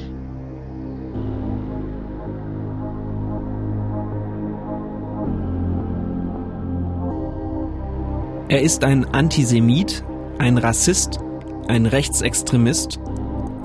[8.48, 10.04] Er ist ein Antisemit,
[10.38, 11.18] ein Rassist,
[11.68, 13.00] ein Rechtsextremist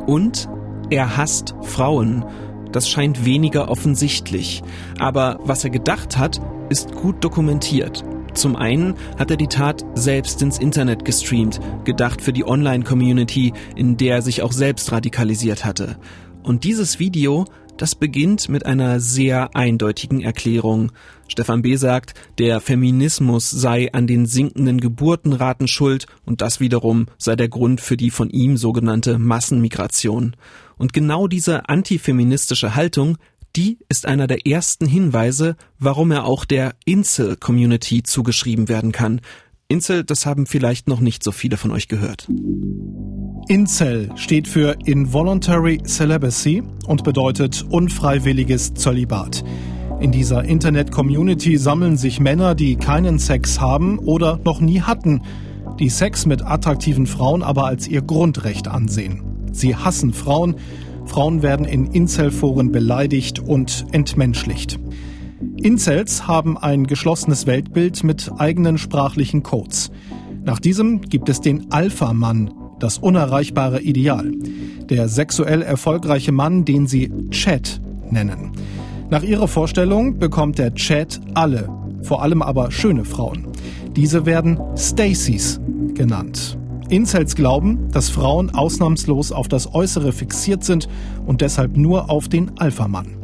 [0.05, 0.47] und
[0.89, 2.23] er hasst Frauen.
[2.71, 4.63] Das scheint weniger offensichtlich.
[4.99, 8.03] Aber was er gedacht hat, ist gut dokumentiert.
[8.33, 13.97] Zum einen hat er die Tat selbst ins Internet gestreamt, gedacht für die Online-Community, in
[13.97, 15.97] der er sich auch selbst radikalisiert hatte.
[16.43, 17.45] Und dieses Video,
[17.77, 20.91] das beginnt mit einer sehr eindeutigen Erklärung.
[21.27, 21.75] Stefan B.
[21.75, 27.81] sagt, der Feminismus sei an den sinkenden Geburtenraten schuld und das wiederum sei der Grund
[27.81, 30.35] für die von ihm sogenannte Massenmigration.
[30.77, 33.17] Und genau diese antifeministische Haltung
[33.57, 39.19] die ist einer der ersten Hinweise, warum er auch der Insel-Community zugeschrieben werden kann.
[39.67, 42.29] Insel, das haben vielleicht noch nicht so viele von euch gehört.
[43.47, 49.43] Incel steht für Involuntary Celibacy und bedeutet unfreiwilliges Zölibat.
[49.99, 55.23] In dieser Internet-Community sammeln sich Männer, die keinen Sex haben oder noch nie hatten,
[55.79, 59.26] die Sex mit attraktiven Frauen aber als ihr Grundrecht ansehen.
[59.51, 60.55] Sie hassen Frauen,
[61.05, 64.79] Frauen werden in Incel-Foren beleidigt und entmenschlicht.
[65.57, 69.91] Incels haben ein geschlossenes Weltbild mit eigenen sprachlichen Codes.
[70.43, 74.31] Nach diesem gibt es den Alpha-Mann, das unerreichbare Ideal.
[74.89, 78.51] Der sexuell erfolgreiche Mann, den sie Chat nennen.
[79.09, 81.69] Nach ihrer Vorstellung bekommt der Chat alle,
[82.01, 83.47] vor allem aber schöne Frauen.
[83.95, 85.59] Diese werden Stacys
[85.93, 86.56] genannt.
[86.89, 90.87] Incels glauben, dass Frauen ausnahmslos auf das Äußere fixiert sind
[91.25, 93.17] und deshalb nur auf den Alpha-Mann.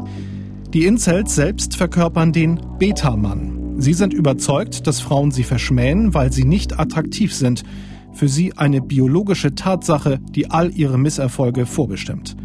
[0.74, 3.76] Die Incels selbst verkörpern den Beta-Mann.
[3.78, 7.64] Sie sind überzeugt, dass Frauen sie verschmähen, weil sie nicht attraktiv sind.
[8.12, 12.36] Für sie eine biologische Tatsache, die all ihre Misserfolge vorbestimmt.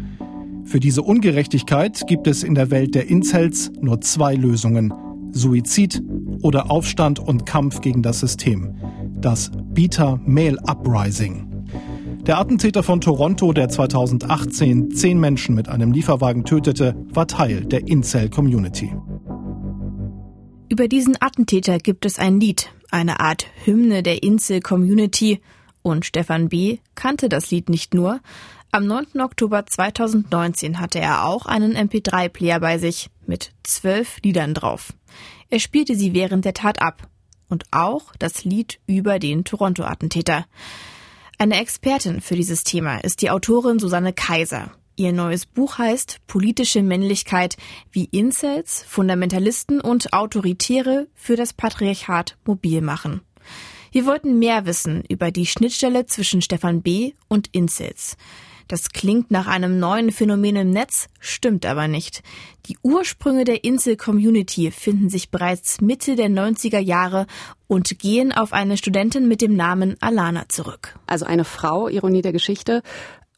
[0.63, 4.93] Für diese Ungerechtigkeit gibt es in der Welt der Incels nur zwei Lösungen.
[5.31, 6.01] Suizid
[6.41, 8.75] oder Aufstand und Kampf gegen das System
[9.21, 11.65] das Beta Male Uprising.
[12.25, 17.87] Der Attentäter von Toronto, der 2018 zehn Menschen mit einem Lieferwagen tötete, war Teil der
[17.87, 18.93] Incel-Community.
[20.69, 25.41] Über diesen Attentäter gibt es ein Lied, eine Art Hymne der Incel-Community.
[25.81, 26.77] Und Stefan B.
[26.95, 28.19] kannte das Lied nicht nur.
[28.71, 29.21] Am 9.
[29.21, 34.93] Oktober 2019 hatte er auch einen MP3-Player bei sich mit zwölf Liedern drauf.
[35.49, 37.09] Er spielte sie während der Tat ab
[37.49, 40.45] und auch das Lied über den Toronto-Attentäter.
[41.37, 44.71] Eine Expertin für dieses Thema ist die Autorin Susanne Kaiser.
[44.95, 47.55] Ihr neues Buch heißt Politische Männlichkeit,
[47.91, 53.21] wie Incels, Fundamentalisten und Autoritäre für das Patriarchat mobil machen.
[53.91, 57.13] Wir wollten mehr wissen über die Schnittstelle zwischen Stefan B.
[57.29, 58.17] und Incels.
[58.69, 62.21] Das klingt nach einem neuen Phänomen im Netz, stimmt aber nicht.
[62.67, 67.25] Die Ursprünge der Insel-Community finden sich bereits Mitte der 90er Jahre
[67.65, 70.99] und gehen auf eine Studentin mit dem Namen Alana zurück.
[71.07, 72.83] Also eine Frau, Ironie der Geschichte,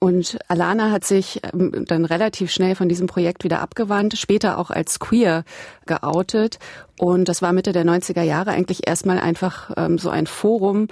[0.03, 4.71] und Alana hat sich ähm, dann relativ schnell von diesem Projekt wieder abgewandt, später auch
[4.71, 5.43] als queer
[5.86, 6.57] geoutet.
[6.97, 10.88] Und das war Mitte der 90er Jahre eigentlich erstmal einfach ähm, so ein Forum,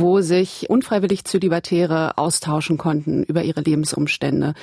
[0.00, 4.54] wo sich unfreiwillig Zölibatäre austauschen konnten über ihre Lebensumstände.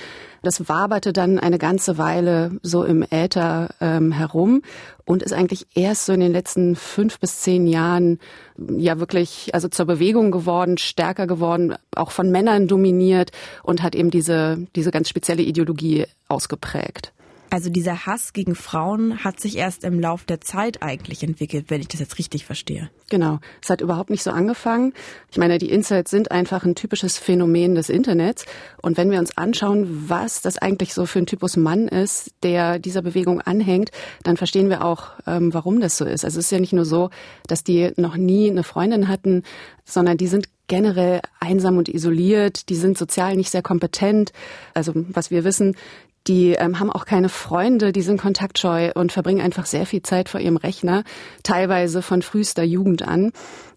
[0.41, 4.61] Das waberte dann eine ganze Weile so im Äther ähm, herum
[5.05, 8.19] und ist eigentlich erst so in den letzten fünf bis zehn Jahren
[8.57, 13.31] ja wirklich also zur Bewegung geworden, stärker geworden, auch von Männern dominiert
[13.63, 17.12] und hat eben diese, diese ganz spezielle Ideologie ausgeprägt.
[17.54, 21.82] Also dieser Hass gegen Frauen hat sich erst im Lauf der Zeit eigentlich entwickelt, wenn
[21.82, 22.89] ich das jetzt richtig verstehe.
[23.12, 23.38] Genau.
[23.62, 24.95] Es hat überhaupt nicht so angefangen.
[25.30, 28.45] Ich meine, die Insights sind einfach ein typisches Phänomen des Internets.
[28.82, 32.80] Und wenn wir uns anschauen, was das eigentlich so für ein Typus Mann ist, der
[32.80, 33.91] dieser Bewegung anhängt,
[34.24, 36.26] dann verstehen wir auch, ähm, warum das so ist.
[36.26, 37.12] Also es ist ja nicht nur so,
[37.45, 39.43] dass die noch nie eine Freundin hatten,
[39.86, 44.32] sondern die sind generell einsam und isoliert, die sind sozial nicht sehr kompetent.
[44.74, 45.76] Also was wir wissen,
[46.28, 50.30] die ähm, haben auch keine Freunde, die sind kontaktscheu und verbringen einfach sehr viel Zeit
[50.30, 51.03] vor ihrem Rechner,
[51.43, 53.32] teilweise von frühester Jugend an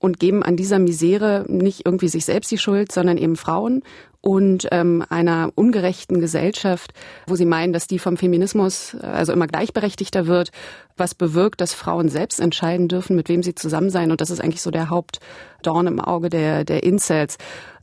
[0.06, 3.82] und geben an dieser Misere nicht irgendwie sich selbst die Schuld, sondern eben Frauen
[4.26, 6.92] und ähm, einer ungerechten Gesellschaft,
[7.28, 10.50] wo sie meinen, dass die vom Feminismus also immer gleichberechtigter wird,
[10.96, 14.10] was bewirkt, dass Frauen selbst entscheiden dürfen, mit wem sie zusammen sein.
[14.10, 17.36] Und das ist eigentlich so der Hauptdorn im Auge der, der Incels.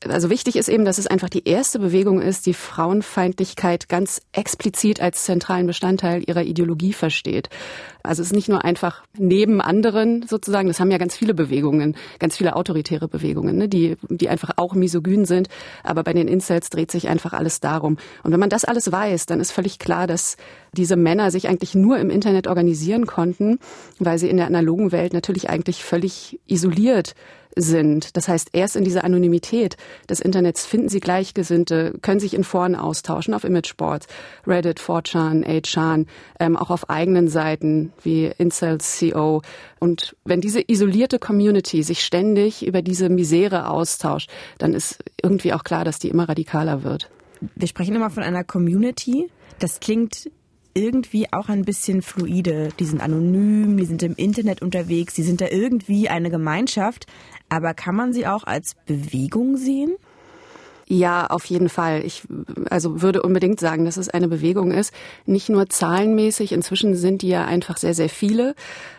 [0.09, 4.99] Also wichtig ist eben, dass es einfach die erste Bewegung ist, die Frauenfeindlichkeit ganz explizit
[4.99, 7.47] als zentralen Bestandteil ihrer Ideologie versteht.
[8.03, 11.95] Also es ist nicht nur einfach neben anderen sozusagen, das haben ja ganz viele Bewegungen,
[12.19, 15.47] ganz viele autoritäre Bewegungen, ne, die, die einfach auch misogyn sind.
[15.83, 17.97] Aber bei den Incels dreht sich einfach alles darum.
[18.23, 20.35] Und wenn man das alles weiß, dann ist völlig klar, dass
[20.73, 23.59] diese Männer sich eigentlich nur im Internet organisieren konnten,
[23.99, 27.15] weil sie in der analogen Welt natürlich eigentlich völlig isoliert
[27.55, 28.15] sind.
[28.17, 29.77] Das heißt, erst in dieser Anonymität
[30.09, 34.07] des Internets finden sie Gleichgesinnte, können sich in Foren austauschen, auf Imageboards,
[34.45, 36.05] Reddit, 4chan, 8chan,
[36.39, 39.41] ähm, auch auf eigenen Seiten wie Incels.co.
[39.79, 45.63] Und wenn diese isolierte Community sich ständig über diese Misere austauscht, dann ist irgendwie auch
[45.63, 47.09] klar, dass die immer radikaler wird.
[47.55, 49.29] Wir sprechen immer von einer Community.
[49.59, 50.29] Das klingt
[50.73, 52.69] irgendwie auch ein bisschen fluide.
[52.79, 57.05] Die sind anonym, die sind im Internet unterwegs, die sind da irgendwie eine Gemeinschaft.
[57.49, 59.95] Aber kann man sie auch als Bewegung sehen?
[60.85, 62.03] Ja, auf jeden Fall.
[62.05, 62.23] Ich
[62.69, 64.93] also würde unbedingt sagen, dass es eine Bewegung ist.
[65.25, 68.53] Nicht nur zahlenmäßig, inzwischen sind die ja einfach sehr, sehr viele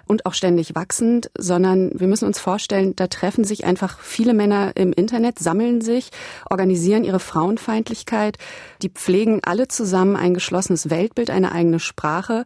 [0.07, 4.73] und auch ständig wachsend, sondern wir müssen uns vorstellen, da treffen sich einfach viele Männer
[4.77, 6.11] im Internet, sammeln sich,
[6.49, 8.39] organisieren ihre Frauenfeindlichkeit,
[8.83, 12.45] die pflegen alle zusammen ein geschlossenes Weltbild, eine eigene Sprache,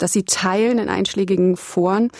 [0.00, 2.10] das sie teilen in einschlägigen Foren.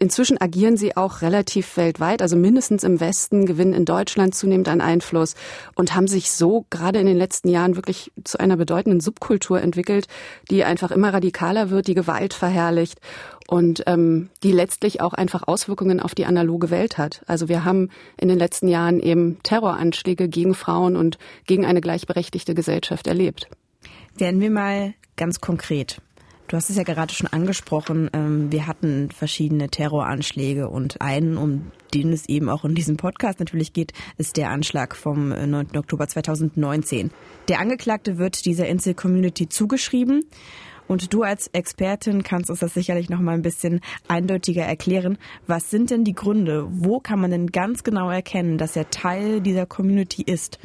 [0.00, 4.80] Inzwischen agieren sie auch relativ weltweit, also mindestens im Westen, gewinnen in Deutschland zunehmend an
[4.80, 5.34] Einfluss
[5.74, 10.06] und haben sich so gerade in den letzten Jahren wirklich zu einer bedeutenden Subkultur entwickelt,
[10.50, 13.00] die einfach immer radikaler wird, die Gewalt verherrlicht
[13.48, 17.22] und ähm, die letztlich auch einfach Auswirkungen auf die analoge Welt hat.
[17.26, 22.54] Also wir haben in den letzten Jahren eben Terroranschläge gegen Frauen und gegen eine gleichberechtigte
[22.54, 23.48] Gesellschaft erlebt.
[24.16, 26.00] Werden wir mal ganz konkret.
[26.46, 28.10] Du hast es ja gerade schon angesprochen.
[28.12, 33.38] Ähm, wir hatten verschiedene Terroranschläge und einen, um den es eben auch in diesem Podcast
[33.38, 35.68] natürlich geht, ist der Anschlag vom 9.
[35.72, 37.10] Äh, Oktober 2019.
[37.48, 40.26] Der Angeklagte wird dieser Insel-Community zugeschrieben.
[40.86, 45.18] Und du als Expertin kannst uns das sicherlich noch mal ein bisschen eindeutiger erklären.
[45.46, 46.66] Was sind denn die Gründe?
[46.70, 50.58] Wo kann man denn ganz genau erkennen, dass er Teil dieser Community ist?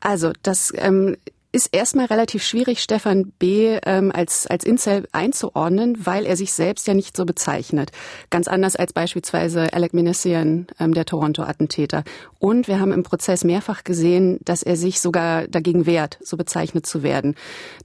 [0.00, 1.16] Also das ähm,
[1.56, 3.78] ist erstmal relativ schwierig, Stefan B.
[3.86, 7.92] Ähm, als, als Incel einzuordnen, weil er sich selbst ja nicht so bezeichnet.
[8.28, 12.04] Ganz anders als beispielsweise Alec Minassian, ähm, der Toronto-Attentäter.
[12.38, 16.84] Und wir haben im Prozess mehrfach gesehen, dass er sich sogar dagegen wehrt, so bezeichnet
[16.84, 17.34] zu werden.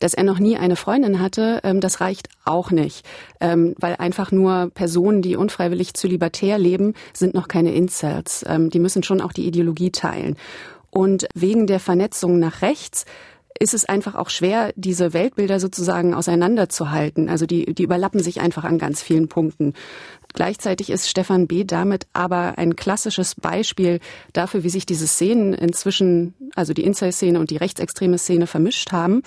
[0.02, 3.06] Dass er noch nie eine Freundin hatte, ähm, das reicht auch nicht,
[3.40, 8.44] ähm, weil einfach nur Personen, die unfreiwillig zölibatär leben, sind noch keine Incels.
[8.46, 10.36] Ähm, die müssen schon auch die Ideologie teilen.
[10.90, 13.06] Und wegen der Vernetzung nach rechts
[13.62, 17.30] ist es einfach auch schwer, diese Weltbilder sozusagen auseinanderzuhalten.
[17.30, 19.74] Also die, die überlappen sich einfach an ganz vielen Punkten.
[20.34, 21.64] Gleichzeitig ist Stefan B.
[21.64, 24.00] damit aber ein klassisches Beispiel
[24.34, 29.22] dafür, wie sich diese Szenen inzwischen, also die Incel-Szene und die rechtsextreme Szene vermischt haben.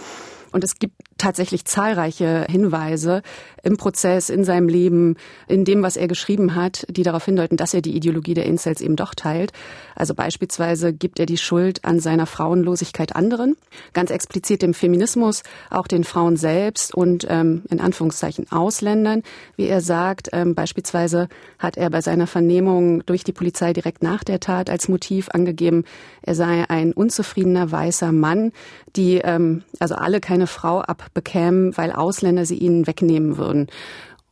[0.55, 3.23] Und es gibt tatsächlich zahlreiche Hinweise
[3.65, 5.17] im Prozess, in seinem Leben,
[5.49, 8.81] in dem, was er geschrieben hat, die darauf hindeuten, dass er die Ideologie der Incels
[8.81, 9.53] eben doch teilt.
[9.97, 13.57] Also beispielsweise gibt er die Schuld an seiner Frauenlosigkeit anderen,
[13.95, 19.23] ganz explizit dem Feminismus, auch den Frauen selbst und ähm, in Anführungszeichen Ausländern.
[19.57, 21.29] Wie er sagt, ähm, beispielsweise
[21.59, 25.85] hat er bei seiner Vernehmung durch die Polizei direkt nach der Tat als Motiv angegeben,
[26.23, 28.53] er sei ein unzufriedener weißer Mann,
[28.97, 33.69] die ähm, also alle keine Frau abbekämen, weil Ausländer sie ihnen wegnehmen würden.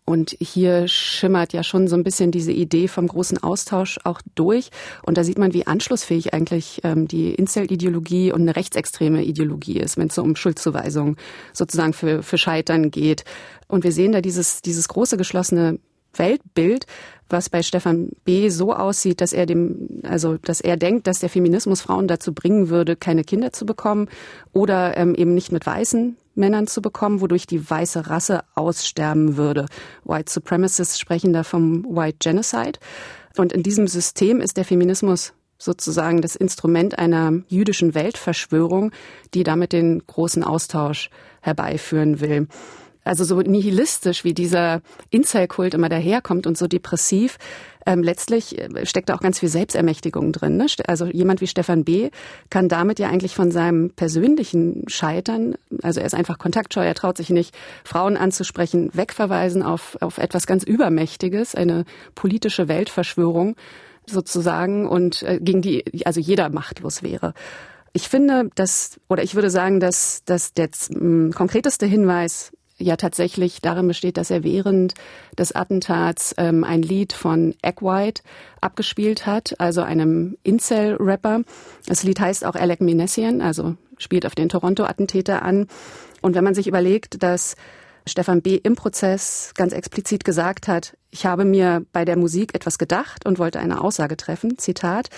[0.05, 4.71] Und hier schimmert ja schon so ein bisschen diese Idee vom großen Austausch auch durch.
[5.07, 9.97] Und da sieht man, wie anschlussfähig eigentlich ähm, die Incel-Ideologie und eine rechtsextreme Ideologie ist,
[9.97, 11.17] wenn es so um Schuldzuweisung
[11.53, 13.25] sozusagen für, für Scheitern geht.
[13.69, 15.79] Und wir sehen da dieses, dieses große geschlossene
[16.15, 16.87] Weltbild,
[17.29, 18.49] was bei Stefan B.
[18.51, 22.69] so aussieht, dass er dem, also dass er denkt, dass der Feminismus Frauen dazu bringen
[22.69, 24.09] würde, keine Kinder zu bekommen
[24.53, 29.67] oder ähm, eben nicht mit weißen Männern zu bekommen, wodurch die weiße Rasse aussterben würde.
[30.05, 32.79] White Supremacists sprechen da vom White Genocide.
[33.37, 38.93] Und in diesem System ist der Feminismus sozusagen das Instrument einer jüdischen Weltverschwörung,
[39.33, 41.09] die damit den großen Austausch
[41.41, 42.49] herbeiführen will
[43.05, 44.81] also so nihilistisch wie dieser
[45.11, 47.39] Incel-Kult immer daherkommt und so depressiv,
[47.87, 50.57] ähm, letztlich äh, steckt da auch ganz viel Selbstermächtigung drin.
[50.57, 50.67] Ne?
[50.87, 52.11] Also jemand wie Stefan B.
[52.51, 57.17] kann damit ja eigentlich von seinem persönlichen Scheitern, also er ist einfach kontaktscheu, er traut
[57.17, 61.85] sich nicht, Frauen anzusprechen, wegverweisen auf, auf etwas ganz Übermächtiges, eine
[62.15, 63.57] politische Weltverschwörung
[64.07, 67.35] sozusagen und äh, gegen die also jeder machtlos wäre.
[67.93, 70.71] Ich finde, dass, oder ich würde sagen, dass, dass der
[71.35, 72.53] konkreteste Hinweis
[72.83, 74.95] ja tatsächlich darin besteht, dass er während
[75.39, 78.23] des Attentats ähm, ein Lied von Egg White
[78.61, 81.43] abgespielt hat, also einem Incel-Rapper.
[81.87, 85.69] Das Lied heißt auch Alec Minessian, also spielt auf den Toronto-Attentäter an.
[86.21, 87.57] Und wenn man sich überlegt, dass
[88.07, 88.57] Stefan B.
[88.57, 93.39] im Prozess ganz explizit gesagt hat, ich habe mir bei der Musik etwas gedacht und
[93.39, 95.09] wollte eine Aussage treffen, Zitat,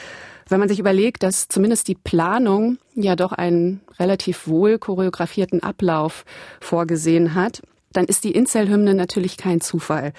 [0.48, 6.24] wenn man sich überlegt, dass zumindest die Planung ja doch einen relativ wohl choreografierten Ablauf
[6.60, 10.12] vorgesehen hat, dann ist die Incel-Hymne natürlich kein Zufall.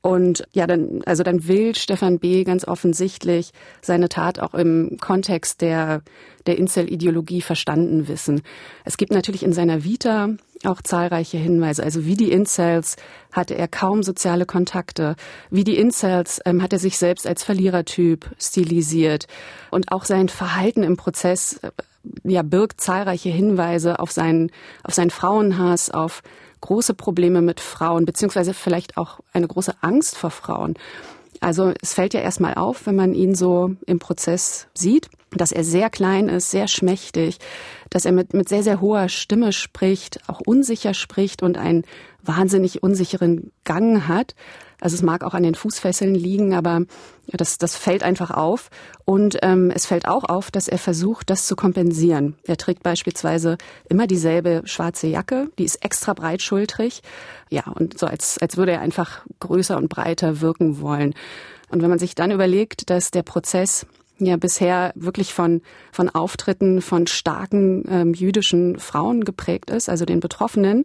[0.00, 2.44] Und ja, dann, also dann will Stefan B.
[2.44, 3.50] ganz offensichtlich
[3.82, 6.02] seine Tat auch im Kontext der,
[6.46, 8.42] der Incel-Ideologie verstanden wissen.
[8.84, 10.30] Es gibt natürlich in seiner Vita
[10.64, 11.82] auch zahlreiche Hinweise.
[11.82, 12.96] Also wie die Incels
[13.32, 15.16] hatte er kaum soziale Kontakte.
[15.50, 19.26] Wie die Incels ähm, hat er sich selbst als Verlierertyp stilisiert.
[19.70, 21.70] Und auch sein Verhalten im Prozess äh,
[22.24, 24.50] ja, birgt zahlreiche Hinweise auf seinen,
[24.82, 26.22] auf seinen Frauenhass, auf
[26.60, 30.74] große Probleme mit Frauen, beziehungsweise vielleicht auch eine große Angst vor Frauen.
[31.40, 35.64] Also es fällt ja erstmal auf, wenn man ihn so im Prozess sieht, dass er
[35.64, 37.38] sehr klein ist, sehr schmächtig,
[37.90, 41.84] dass er mit, mit sehr, sehr hoher Stimme spricht, auch unsicher spricht und einen
[42.22, 44.34] wahnsinnig unsicheren Gang hat.
[44.80, 46.82] Also es mag auch an den Fußfesseln liegen, aber
[47.26, 48.70] das, das fällt einfach auf.
[49.04, 52.36] Und ähm, es fällt auch auf, dass er versucht, das zu kompensieren.
[52.44, 53.58] Er trägt beispielsweise
[53.88, 57.02] immer dieselbe schwarze Jacke, die ist extra breitschultrig.
[57.50, 61.14] Ja, und so als, als würde er einfach größer und breiter wirken wollen.
[61.70, 63.86] Und wenn man sich dann überlegt, dass der Prozess
[64.26, 65.62] ja bisher wirklich von,
[65.92, 70.82] von Auftritten von starken ähm, jüdischen Frauen geprägt ist, also den Betroffenen,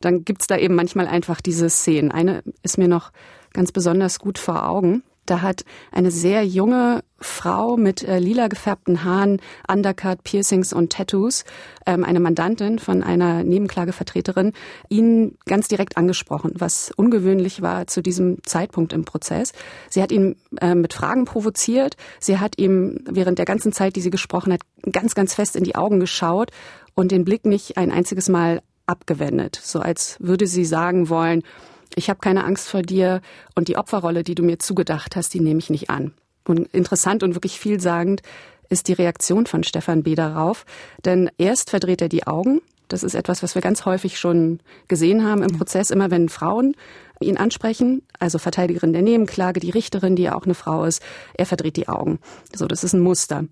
[0.00, 2.10] dann gibt's da eben manchmal einfach diese Szenen.
[2.10, 3.12] Eine ist mir noch
[3.52, 5.02] ganz besonders gut vor Augen.
[5.28, 11.44] Da hat eine sehr junge Frau mit äh, lila gefärbten Haaren, Undercut, Piercings und Tattoos,
[11.84, 14.52] ähm, eine Mandantin von einer Nebenklagevertreterin,
[14.88, 19.52] ihn ganz direkt angesprochen, was ungewöhnlich war zu diesem Zeitpunkt im Prozess.
[19.90, 21.96] Sie hat ihn äh, mit Fragen provoziert.
[22.20, 24.60] Sie hat ihm während der ganzen Zeit, die sie gesprochen hat,
[24.90, 26.52] ganz, ganz fest in die Augen geschaut
[26.94, 31.42] und den Blick nicht ein einziges Mal abgewendet, so als würde sie sagen wollen,
[31.94, 33.20] ich habe keine Angst vor dir
[33.54, 36.12] und die Opferrolle, die du mir zugedacht hast, die nehme ich nicht an.
[36.46, 38.22] Und interessant und wirklich vielsagend
[38.68, 40.14] ist die Reaktion von Stefan B.
[40.14, 40.64] darauf,
[41.04, 42.60] denn erst verdreht er die Augen.
[42.88, 46.74] Das ist etwas, was wir ganz häufig schon gesehen haben im Prozess, immer wenn Frauen
[47.20, 51.02] ihn ansprechen, also Verteidigerin der Nebenklage, die Richterin, die ja auch eine Frau ist,
[51.34, 52.18] er verdreht die Augen.
[52.54, 53.44] So, das ist ein Muster.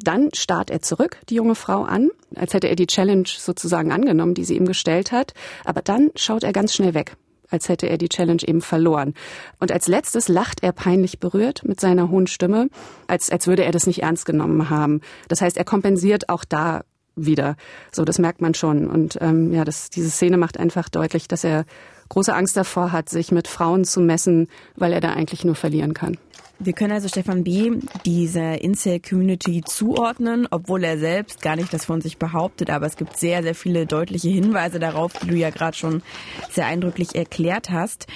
[0.00, 4.34] Dann starrt er zurück, die junge Frau an, als hätte er die Challenge sozusagen angenommen,
[4.34, 5.32] die sie ihm gestellt hat.
[5.64, 7.16] Aber dann schaut er ganz schnell weg
[7.50, 9.14] als hätte er die Challenge eben verloren.
[9.60, 12.68] Und als letztes lacht er peinlich berührt mit seiner hohen Stimme,
[13.06, 15.00] als, als würde er das nicht ernst genommen haben.
[15.28, 16.82] Das heißt, er kompensiert auch da
[17.16, 17.56] wieder.
[17.92, 18.86] So, das merkt man schon.
[18.88, 21.64] Und ähm, ja, das, diese Szene macht einfach deutlich, dass er
[22.08, 25.94] große Angst davor hat, sich mit Frauen zu messen, weil er da eigentlich nur verlieren
[25.94, 26.18] kann.
[26.58, 27.70] Wir können also Stefan B.
[28.06, 32.70] dieser Incel-Community zuordnen, obwohl er selbst gar nicht das von sich behauptet.
[32.70, 36.02] Aber es gibt sehr, sehr viele deutliche Hinweise darauf, die du ja gerade schon
[36.50, 38.06] sehr eindrücklich erklärt hast.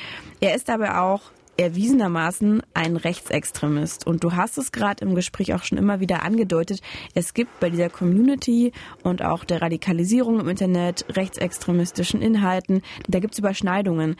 [0.41, 1.21] Er ist aber auch
[1.59, 4.07] erwiesenermaßen ein Rechtsextremist.
[4.07, 6.81] Und du hast es gerade im Gespräch auch schon immer wieder angedeutet.
[7.15, 8.73] Es gibt bei dieser Community
[9.03, 14.17] und auch der Radikalisierung im Internet, rechtsextremistischen Inhalten, da gibt es Überschneidungen.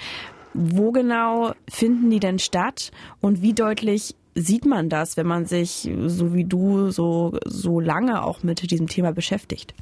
[0.53, 2.91] Wo genau finden die denn statt
[3.21, 8.23] und wie deutlich sieht man das, wenn man sich, so wie du, so, so lange
[8.23, 9.75] auch mit diesem Thema beschäftigt?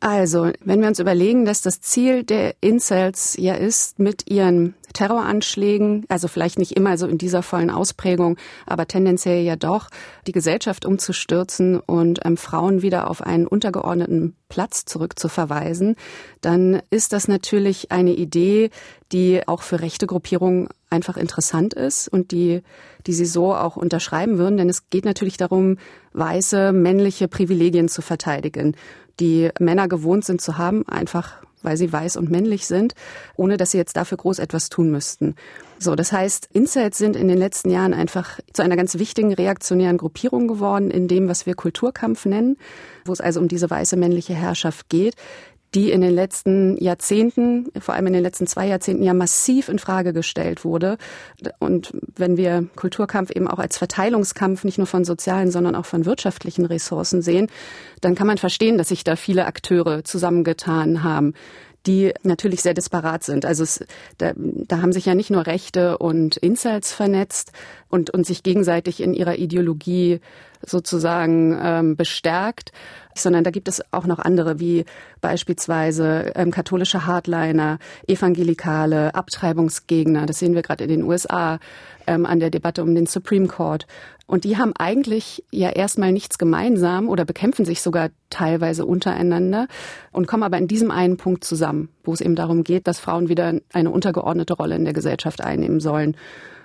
[0.00, 6.06] Also, wenn wir uns überlegen, dass das Ziel der Incels ja ist, mit ihren Terroranschlägen,
[6.08, 9.90] also vielleicht nicht immer so in dieser vollen Ausprägung, aber tendenziell ja doch,
[10.26, 15.96] die Gesellschaft umzustürzen und ähm, Frauen wieder auf einen untergeordneten Platz zurückzuverweisen,
[16.40, 18.70] dann ist das natürlich eine Idee,
[19.12, 22.62] die auch für rechte Gruppierungen einfach interessant ist und die,
[23.06, 24.56] die sie so auch unterschreiben würden.
[24.56, 25.76] Denn es geht natürlich darum,
[26.12, 28.76] weiße männliche Privilegien zu verteidigen,
[29.20, 32.94] die Männer gewohnt sind zu haben, einfach weil sie weiß und männlich sind,
[33.36, 35.34] ohne dass sie jetzt dafür groß etwas tun müssten.
[35.78, 39.98] So, das heißt, Incels sind in den letzten Jahren einfach zu einer ganz wichtigen reaktionären
[39.98, 42.56] Gruppierung geworden in dem, was wir Kulturkampf nennen,
[43.04, 45.16] wo es also um diese weiße männliche Herrschaft geht,
[45.74, 49.78] die in den letzten Jahrzehnten, vor allem in den letzten zwei Jahrzehnten ja massiv in
[49.78, 50.98] Frage gestellt wurde.
[51.58, 56.04] Und wenn wir Kulturkampf eben auch als Verteilungskampf nicht nur von sozialen, sondern auch von
[56.04, 57.48] wirtschaftlichen Ressourcen sehen,
[58.00, 61.34] dann kann man verstehen, dass sich da viele Akteure zusammengetan haben
[61.86, 63.44] die natürlich sehr disparat sind.
[63.44, 63.84] Also es,
[64.16, 67.52] da, da haben sich ja nicht nur Rechte und Incels vernetzt
[67.88, 70.20] und, und sich gegenseitig in ihrer Ideologie
[70.62, 72.72] sozusagen ähm, bestärkt,
[73.22, 74.84] sondern da gibt es auch noch andere, wie
[75.20, 80.26] beispielsweise ähm, katholische Hardliner, Evangelikale, Abtreibungsgegner.
[80.26, 81.58] Das sehen wir gerade in den USA
[82.06, 83.86] ähm, an der Debatte um den Supreme Court.
[84.26, 89.68] Und die haben eigentlich ja erstmal nichts gemeinsam oder bekämpfen sich sogar teilweise untereinander
[90.12, 93.28] und kommen aber in diesem einen Punkt zusammen, wo es eben darum geht, dass Frauen
[93.28, 96.16] wieder eine untergeordnete Rolle in der Gesellschaft einnehmen sollen.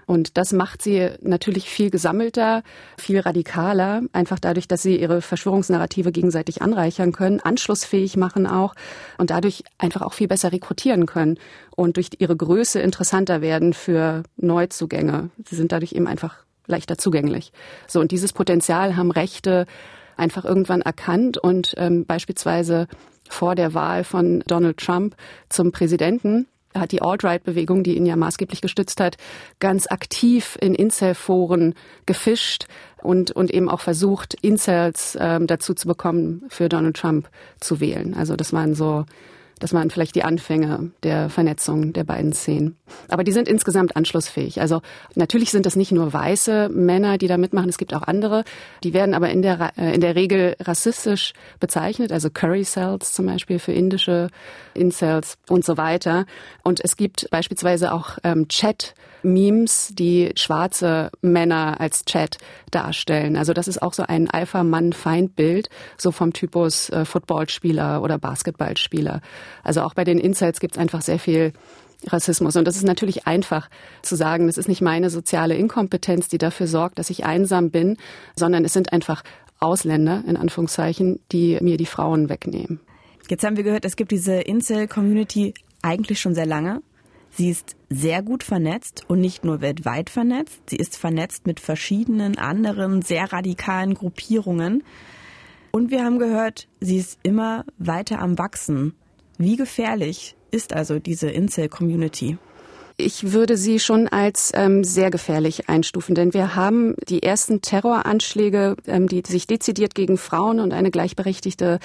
[0.09, 2.63] Und das macht sie natürlich viel gesammelter,
[2.97, 8.73] viel radikaler, einfach dadurch, dass sie ihre Verschwörungsnarrative gegenseitig anreichern können, anschlussfähig machen auch
[9.19, 11.37] und dadurch einfach auch viel besser rekrutieren können
[11.75, 15.29] und durch ihre Größe interessanter werden für Neuzugänge.
[15.47, 17.51] Sie sind dadurch eben einfach leichter zugänglich.
[17.85, 19.67] So, und dieses Potenzial haben Rechte
[20.17, 22.87] einfach irgendwann erkannt und ähm, beispielsweise
[23.29, 25.15] vor der Wahl von Donald Trump
[25.49, 29.17] zum Präsidenten hat die Alt-Right-Bewegung, die ihn ja maßgeblich gestützt hat,
[29.59, 31.73] ganz aktiv in Incel-Foren
[32.05, 32.65] gefischt
[33.01, 38.13] und, und eben auch versucht, Incels ähm, dazu zu bekommen, für Donald Trump zu wählen.
[38.13, 39.05] Also das waren so
[39.59, 42.77] das waren vielleicht die Anfänge der Vernetzung der beiden Szenen.
[43.09, 44.61] Aber die sind insgesamt anschlussfähig.
[44.61, 44.81] Also
[45.15, 47.69] natürlich sind das nicht nur weiße Männer, die da mitmachen.
[47.69, 48.43] Es gibt auch andere.
[48.83, 52.11] Die werden aber in der, äh, in der Regel rassistisch bezeichnet.
[52.11, 54.29] Also Curry Cells zum Beispiel für indische
[54.73, 56.25] Incels und so weiter.
[56.63, 62.37] Und es gibt beispielsweise auch ähm, Chat Memes, die schwarze Männer als Chat
[62.71, 63.35] darstellen.
[63.35, 69.21] Also das ist auch so ein Alpha-Mann-Feindbild, so vom Typus äh, Footballspieler oder Basketballspieler.
[69.63, 71.53] Also auch bei den Insights gibt es einfach sehr viel
[72.07, 72.55] Rassismus.
[72.55, 73.69] Und das ist natürlich einfach
[74.01, 77.97] zu sagen, das ist nicht meine soziale Inkompetenz, die dafür sorgt, dass ich einsam bin,
[78.35, 79.23] sondern es sind einfach
[79.59, 82.79] Ausländer, in Anführungszeichen, die mir die Frauen wegnehmen.
[83.29, 86.81] Jetzt haben wir gehört, es gibt diese Incel-Community eigentlich schon sehr lange.
[87.31, 90.61] Sie ist sehr gut vernetzt und nicht nur weltweit vernetzt.
[90.69, 94.83] Sie ist vernetzt mit verschiedenen anderen sehr radikalen Gruppierungen.
[95.71, 98.95] Und wir haben gehört, sie ist immer weiter am Wachsen.
[99.41, 102.37] Wie gefährlich ist also diese Incel-Community?
[102.97, 108.75] Ich würde sie schon als ähm, sehr gefährlich einstufen, denn wir haben die ersten Terroranschläge,
[108.85, 111.79] ähm, die sich dezidiert gegen Frauen und eine gleichberechtigte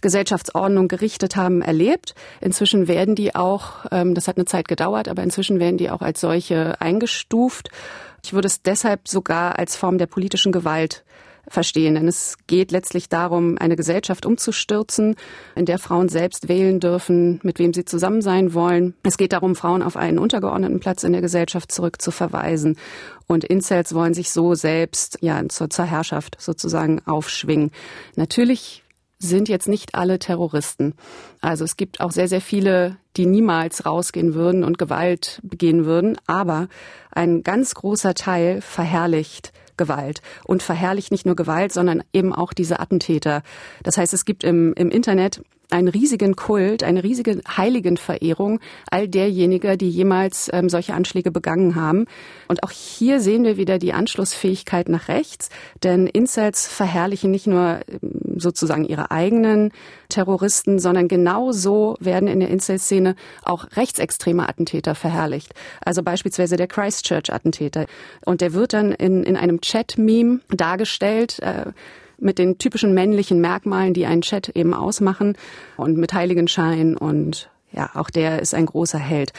[0.00, 2.16] Gesellschaftsordnung gerichtet haben, erlebt.
[2.40, 6.02] Inzwischen werden die auch, ähm, das hat eine Zeit gedauert, aber inzwischen werden die auch
[6.02, 7.70] als solche eingestuft.
[8.24, 11.04] Ich würde es deshalb sogar als Form der politischen Gewalt
[11.50, 11.96] verstehen.
[11.96, 15.16] Denn es geht letztlich darum, eine Gesellschaft umzustürzen,
[15.54, 18.94] in der Frauen selbst wählen dürfen, mit wem sie zusammen sein wollen.
[19.02, 22.78] Es geht darum, Frauen auf einen untergeordneten Platz in der Gesellschaft zurückzuverweisen.
[23.26, 27.72] Und Incels wollen sich so selbst ja zur, zur Herrschaft sozusagen aufschwingen.
[28.16, 28.84] Natürlich
[29.18, 30.94] sind jetzt nicht alle Terroristen.
[31.40, 36.16] Also es gibt auch sehr, sehr viele, die niemals rausgehen würden und Gewalt begehen würden.
[36.26, 36.68] Aber
[37.10, 42.80] ein ganz großer Teil verherrlicht Gewalt und verherrlicht nicht nur Gewalt, sondern eben auch diese
[42.80, 43.42] Attentäter.
[43.82, 48.60] Das heißt, es gibt im, im Internet einen riesigen Kult, eine riesige Heiligenverehrung
[48.90, 52.06] all derjenigen, die jemals ähm, solche Anschläge begangen haben.
[52.48, 55.50] Und auch hier sehen wir wieder die Anschlussfähigkeit nach rechts,
[55.82, 59.72] denn Incels verherrlichen nicht nur ähm, sozusagen ihre eigenen
[60.08, 65.54] Terroristen, sondern genauso werden in der Incel-Szene auch rechtsextreme Attentäter verherrlicht.
[65.80, 67.86] Also beispielsweise der Christchurch-Attentäter.
[68.24, 71.38] Und der wird dann in, in einem Chat-Meme dargestellt.
[71.40, 71.72] Äh,
[72.20, 75.36] mit den typischen männlichen Merkmalen, die einen Chat eben ausmachen
[75.76, 79.32] und mit Heiligenschein und ja, auch der ist ein großer Held.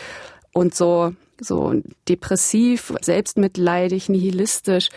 [0.54, 1.74] Und so, so
[2.08, 4.90] depressiv, selbstmitleidig, nihilistisch,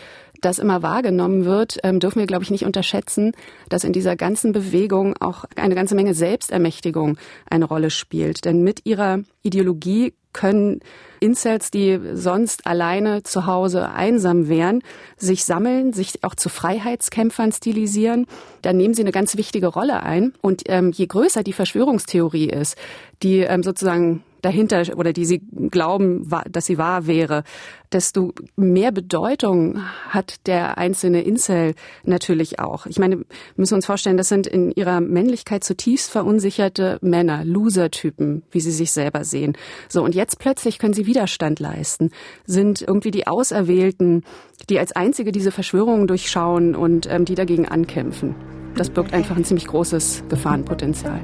[0.45, 3.31] das immer wahrgenommen wird, ähm, dürfen wir, glaube ich, nicht unterschätzen,
[3.69, 7.17] dass in dieser ganzen Bewegung auch eine ganze Menge Selbstermächtigung
[7.49, 8.45] eine Rolle spielt.
[8.45, 10.81] Denn mit ihrer Ideologie können
[11.19, 14.83] Incels, die sonst alleine zu Hause einsam wären,
[15.17, 18.27] sich sammeln, sich auch zu Freiheitskämpfern stilisieren.
[18.61, 20.33] Dann nehmen sie eine ganz wichtige Rolle ein.
[20.41, 22.77] Und ähm, je größer die Verschwörungstheorie ist,
[23.23, 25.41] die ähm, sozusagen dahinter oder die sie
[25.71, 27.43] glauben, dass sie wahr wäre,
[27.91, 29.79] desto mehr Bedeutung
[30.09, 31.73] hat der einzelne Incel
[32.03, 32.85] natürlich auch.
[32.85, 33.25] Ich meine, wir
[33.55, 38.91] müssen uns vorstellen, das sind in ihrer Männlichkeit zutiefst verunsicherte Männer, Loser-Typen, wie sie sich
[38.91, 39.57] selber sehen.
[39.89, 42.11] So, und jetzt plötzlich können sie Widerstand leisten,
[42.45, 44.23] sind irgendwie die Auserwählten,
[44.69, 48.35] die als einzige diese Verschwörungen durchschauen und ähm, die dagegen ankämpfen.
[48.75, 51.21] Das birgt einfach ein ziemlich großes Gefahrenpotenzial.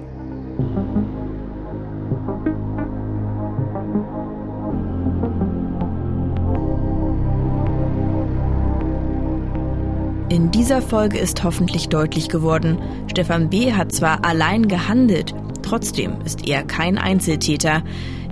[10.31, 12.77] In dieser Folge ist hoffentlich deutlich geworden,
[13.07, 13.73] Stefan B.
[13.73, 17.83] hat zwar allein gehandelt, trotzdem ist er kein Einzeltäter.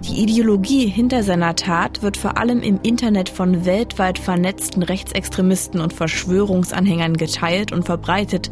[0.08, 5.92] Die Ideologie hinter seiner Tat wird vor allem im Internet von weltweit vernetzten Rechtsextremisten und
[5.92, 8.50] Verschwörungsanhängern geteilt und verbreitet,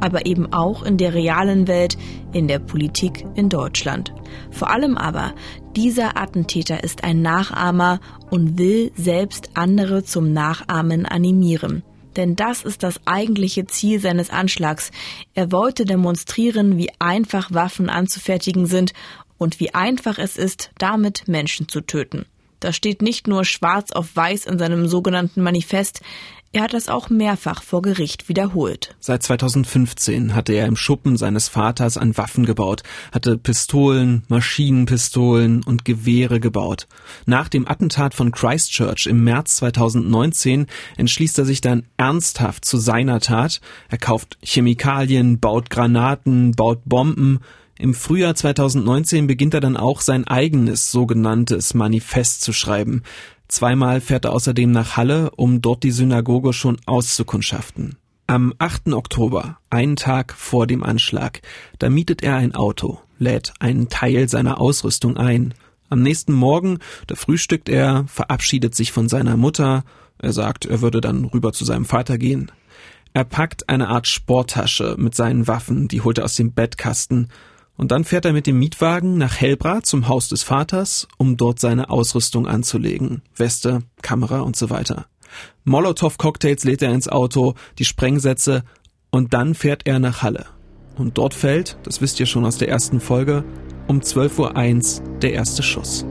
[0.00, 1.96] aber eben auch in der realen Welt,
[2.32, 4.12] in der Politik in Deutschland.
[4.50, 5.34] Vor allem aber,
[5.76, 11.84] dieser Attentäter ist ein Nachahmer und will selbst andere zum Nachahmen animieren.
[12.18, 14.90] Denn das ist das eigentliche Ziel seines Anschlags.
[15.34, 18.92] Er wollte demonstrieren, wie einfach Waffen anzufertigen sind
[19.38, 22.26] und wie einfach es ist, damit Menschen zu töten.
[22.58, 26.00] Das steht nicht nur schwarz auf weiß in seinem sogenannten Manifest,
[26.52, 28.96] er hat das auch mehrfach vor Gericht wiederholt.
[29.00, 32.82] Seit 2015 hatte er im Schuppen seines Vaters an Waffen gebaut,
[33.12, 36.86] hatte Pistolen, Maschinenpistolen und Gewehre gebaut.
[37.26, 43.20] Nach dem Attentat von Christchurch im März 2019 entschließt er sich dann ernsthaft zu seiner
[43.20, 43.60] Tat.
[43.90, 47.40] Er kauft Chemikalien, baut Granaten, baut Bomben,
[47.80, 53.04] im Frühjahr 2019 beginnt er dann auch sein eigenes sogenanntes Manifest zu schreiben.
[53.48, 57.96] Zweimal fährt er außerdem nach Halle, um dort die Synagoge schon auszukundschaften.
[58.26, 58.92] Am 8.
[58.92, 61.40] Oktober, einen Tag vor dem Anschlag,
[61.78, 65.54] da mietet er ein Auto, lädt einen Teil seiner Ausrüstung ein.
[65.88, 69.84] Am nächsten Morgen, da frühstückt er, verabschiedet sich von seiner Mutter,
[70.18, 72.52] er sagt, er würde dann rüber zu seinem Vater gehen.
[73.14, 77.28] Er packt eine Art Sporttasche mit seinen Waffen, die holt er aus dem Bettkasten,
[77.78, 81.60] und dann fährt er mit dem Mietwagen nach Hellbra zum Haus des Vaters, um dort
[81.60, 83.22] seine Ausrüstung anzulegen.
[83.36, 85.06] Weste, Kamera und so weiter.
[85.64, 88.64] Molotow-Cocktails lädt er ins Auto, die Sprengsätze
[89.10, 90.46] und dann fährt er nach Halle.
[90.96, 93.44] Und dort fällt, das wisst ihr schon aus der ersten Folge,
[93.86, 96.04] um 12.01 Uhr der erste Schuss.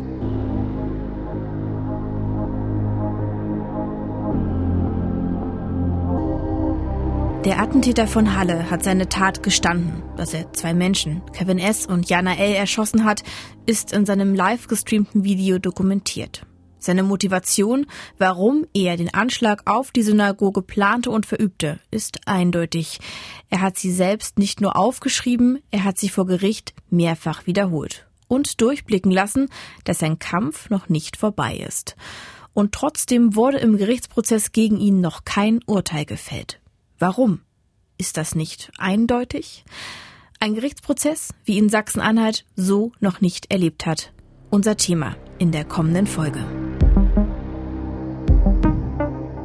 [7.47, 10.03] Der Attentäter von Halle hat seine Tat gestanden.
[10.17, 11.85] Dass er zwei Menschen, Kevin S.
[11.85, 12.53] und Jana L.
[12.53, 13.23] erschossen hat,
[13.65, 16.45] ist in seinem live gestreamten Video dokumentiert.
[16.77, 17.85] Seine Motivation,
[18.17, 22.99] warum er den Anschlag auf die Synagoge plante und verübte, ist eindeutig.
[23.49, 28.59] Er hat sie selbst nicht nur aufgeschrieben, er hat sie vor Gericht mehrfach wiederholt und
[28.59, 29.47] durchblicken lassen,
[29.85, 31.95] dass sein Kampf noch nicht vorbei ist.
[32.51, 36.59] Und trotzdem wurde im Gerichtsprozess gegen ihn noch kein Urteil gefällt.
[36.99, 37.41] Warum?
[37.99, 39.65] Ist das nicht eindeutig?
[40.39, 44.13] Ein Gerichtsprozess, wie ihn Sachsen-Anhalt so noch nicht erlebt hat.
[44.49, 46.43] Unser Thema in der kommenden Folge.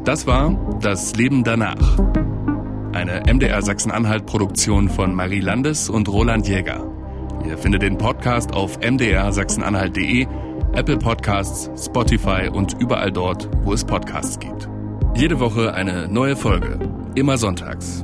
[0.05, 1.99] Das war Das Leben danach.
[2.93, 6.91] Eine MDR Sachsen-Anhalt-Produktion von Marie Landes und Roland Jäger.
[7.47, 10.27] Ihr findet den Podcast auf mdrsachsenanhalt.de,
[10.75, 14.69] Apple Podcasts, Spotify und überall dort, wo es Podcasts gibt.
[15.15, 16.79] Jede Woche eine neue Folge.
[17.15, 18.03] Immer sonntags.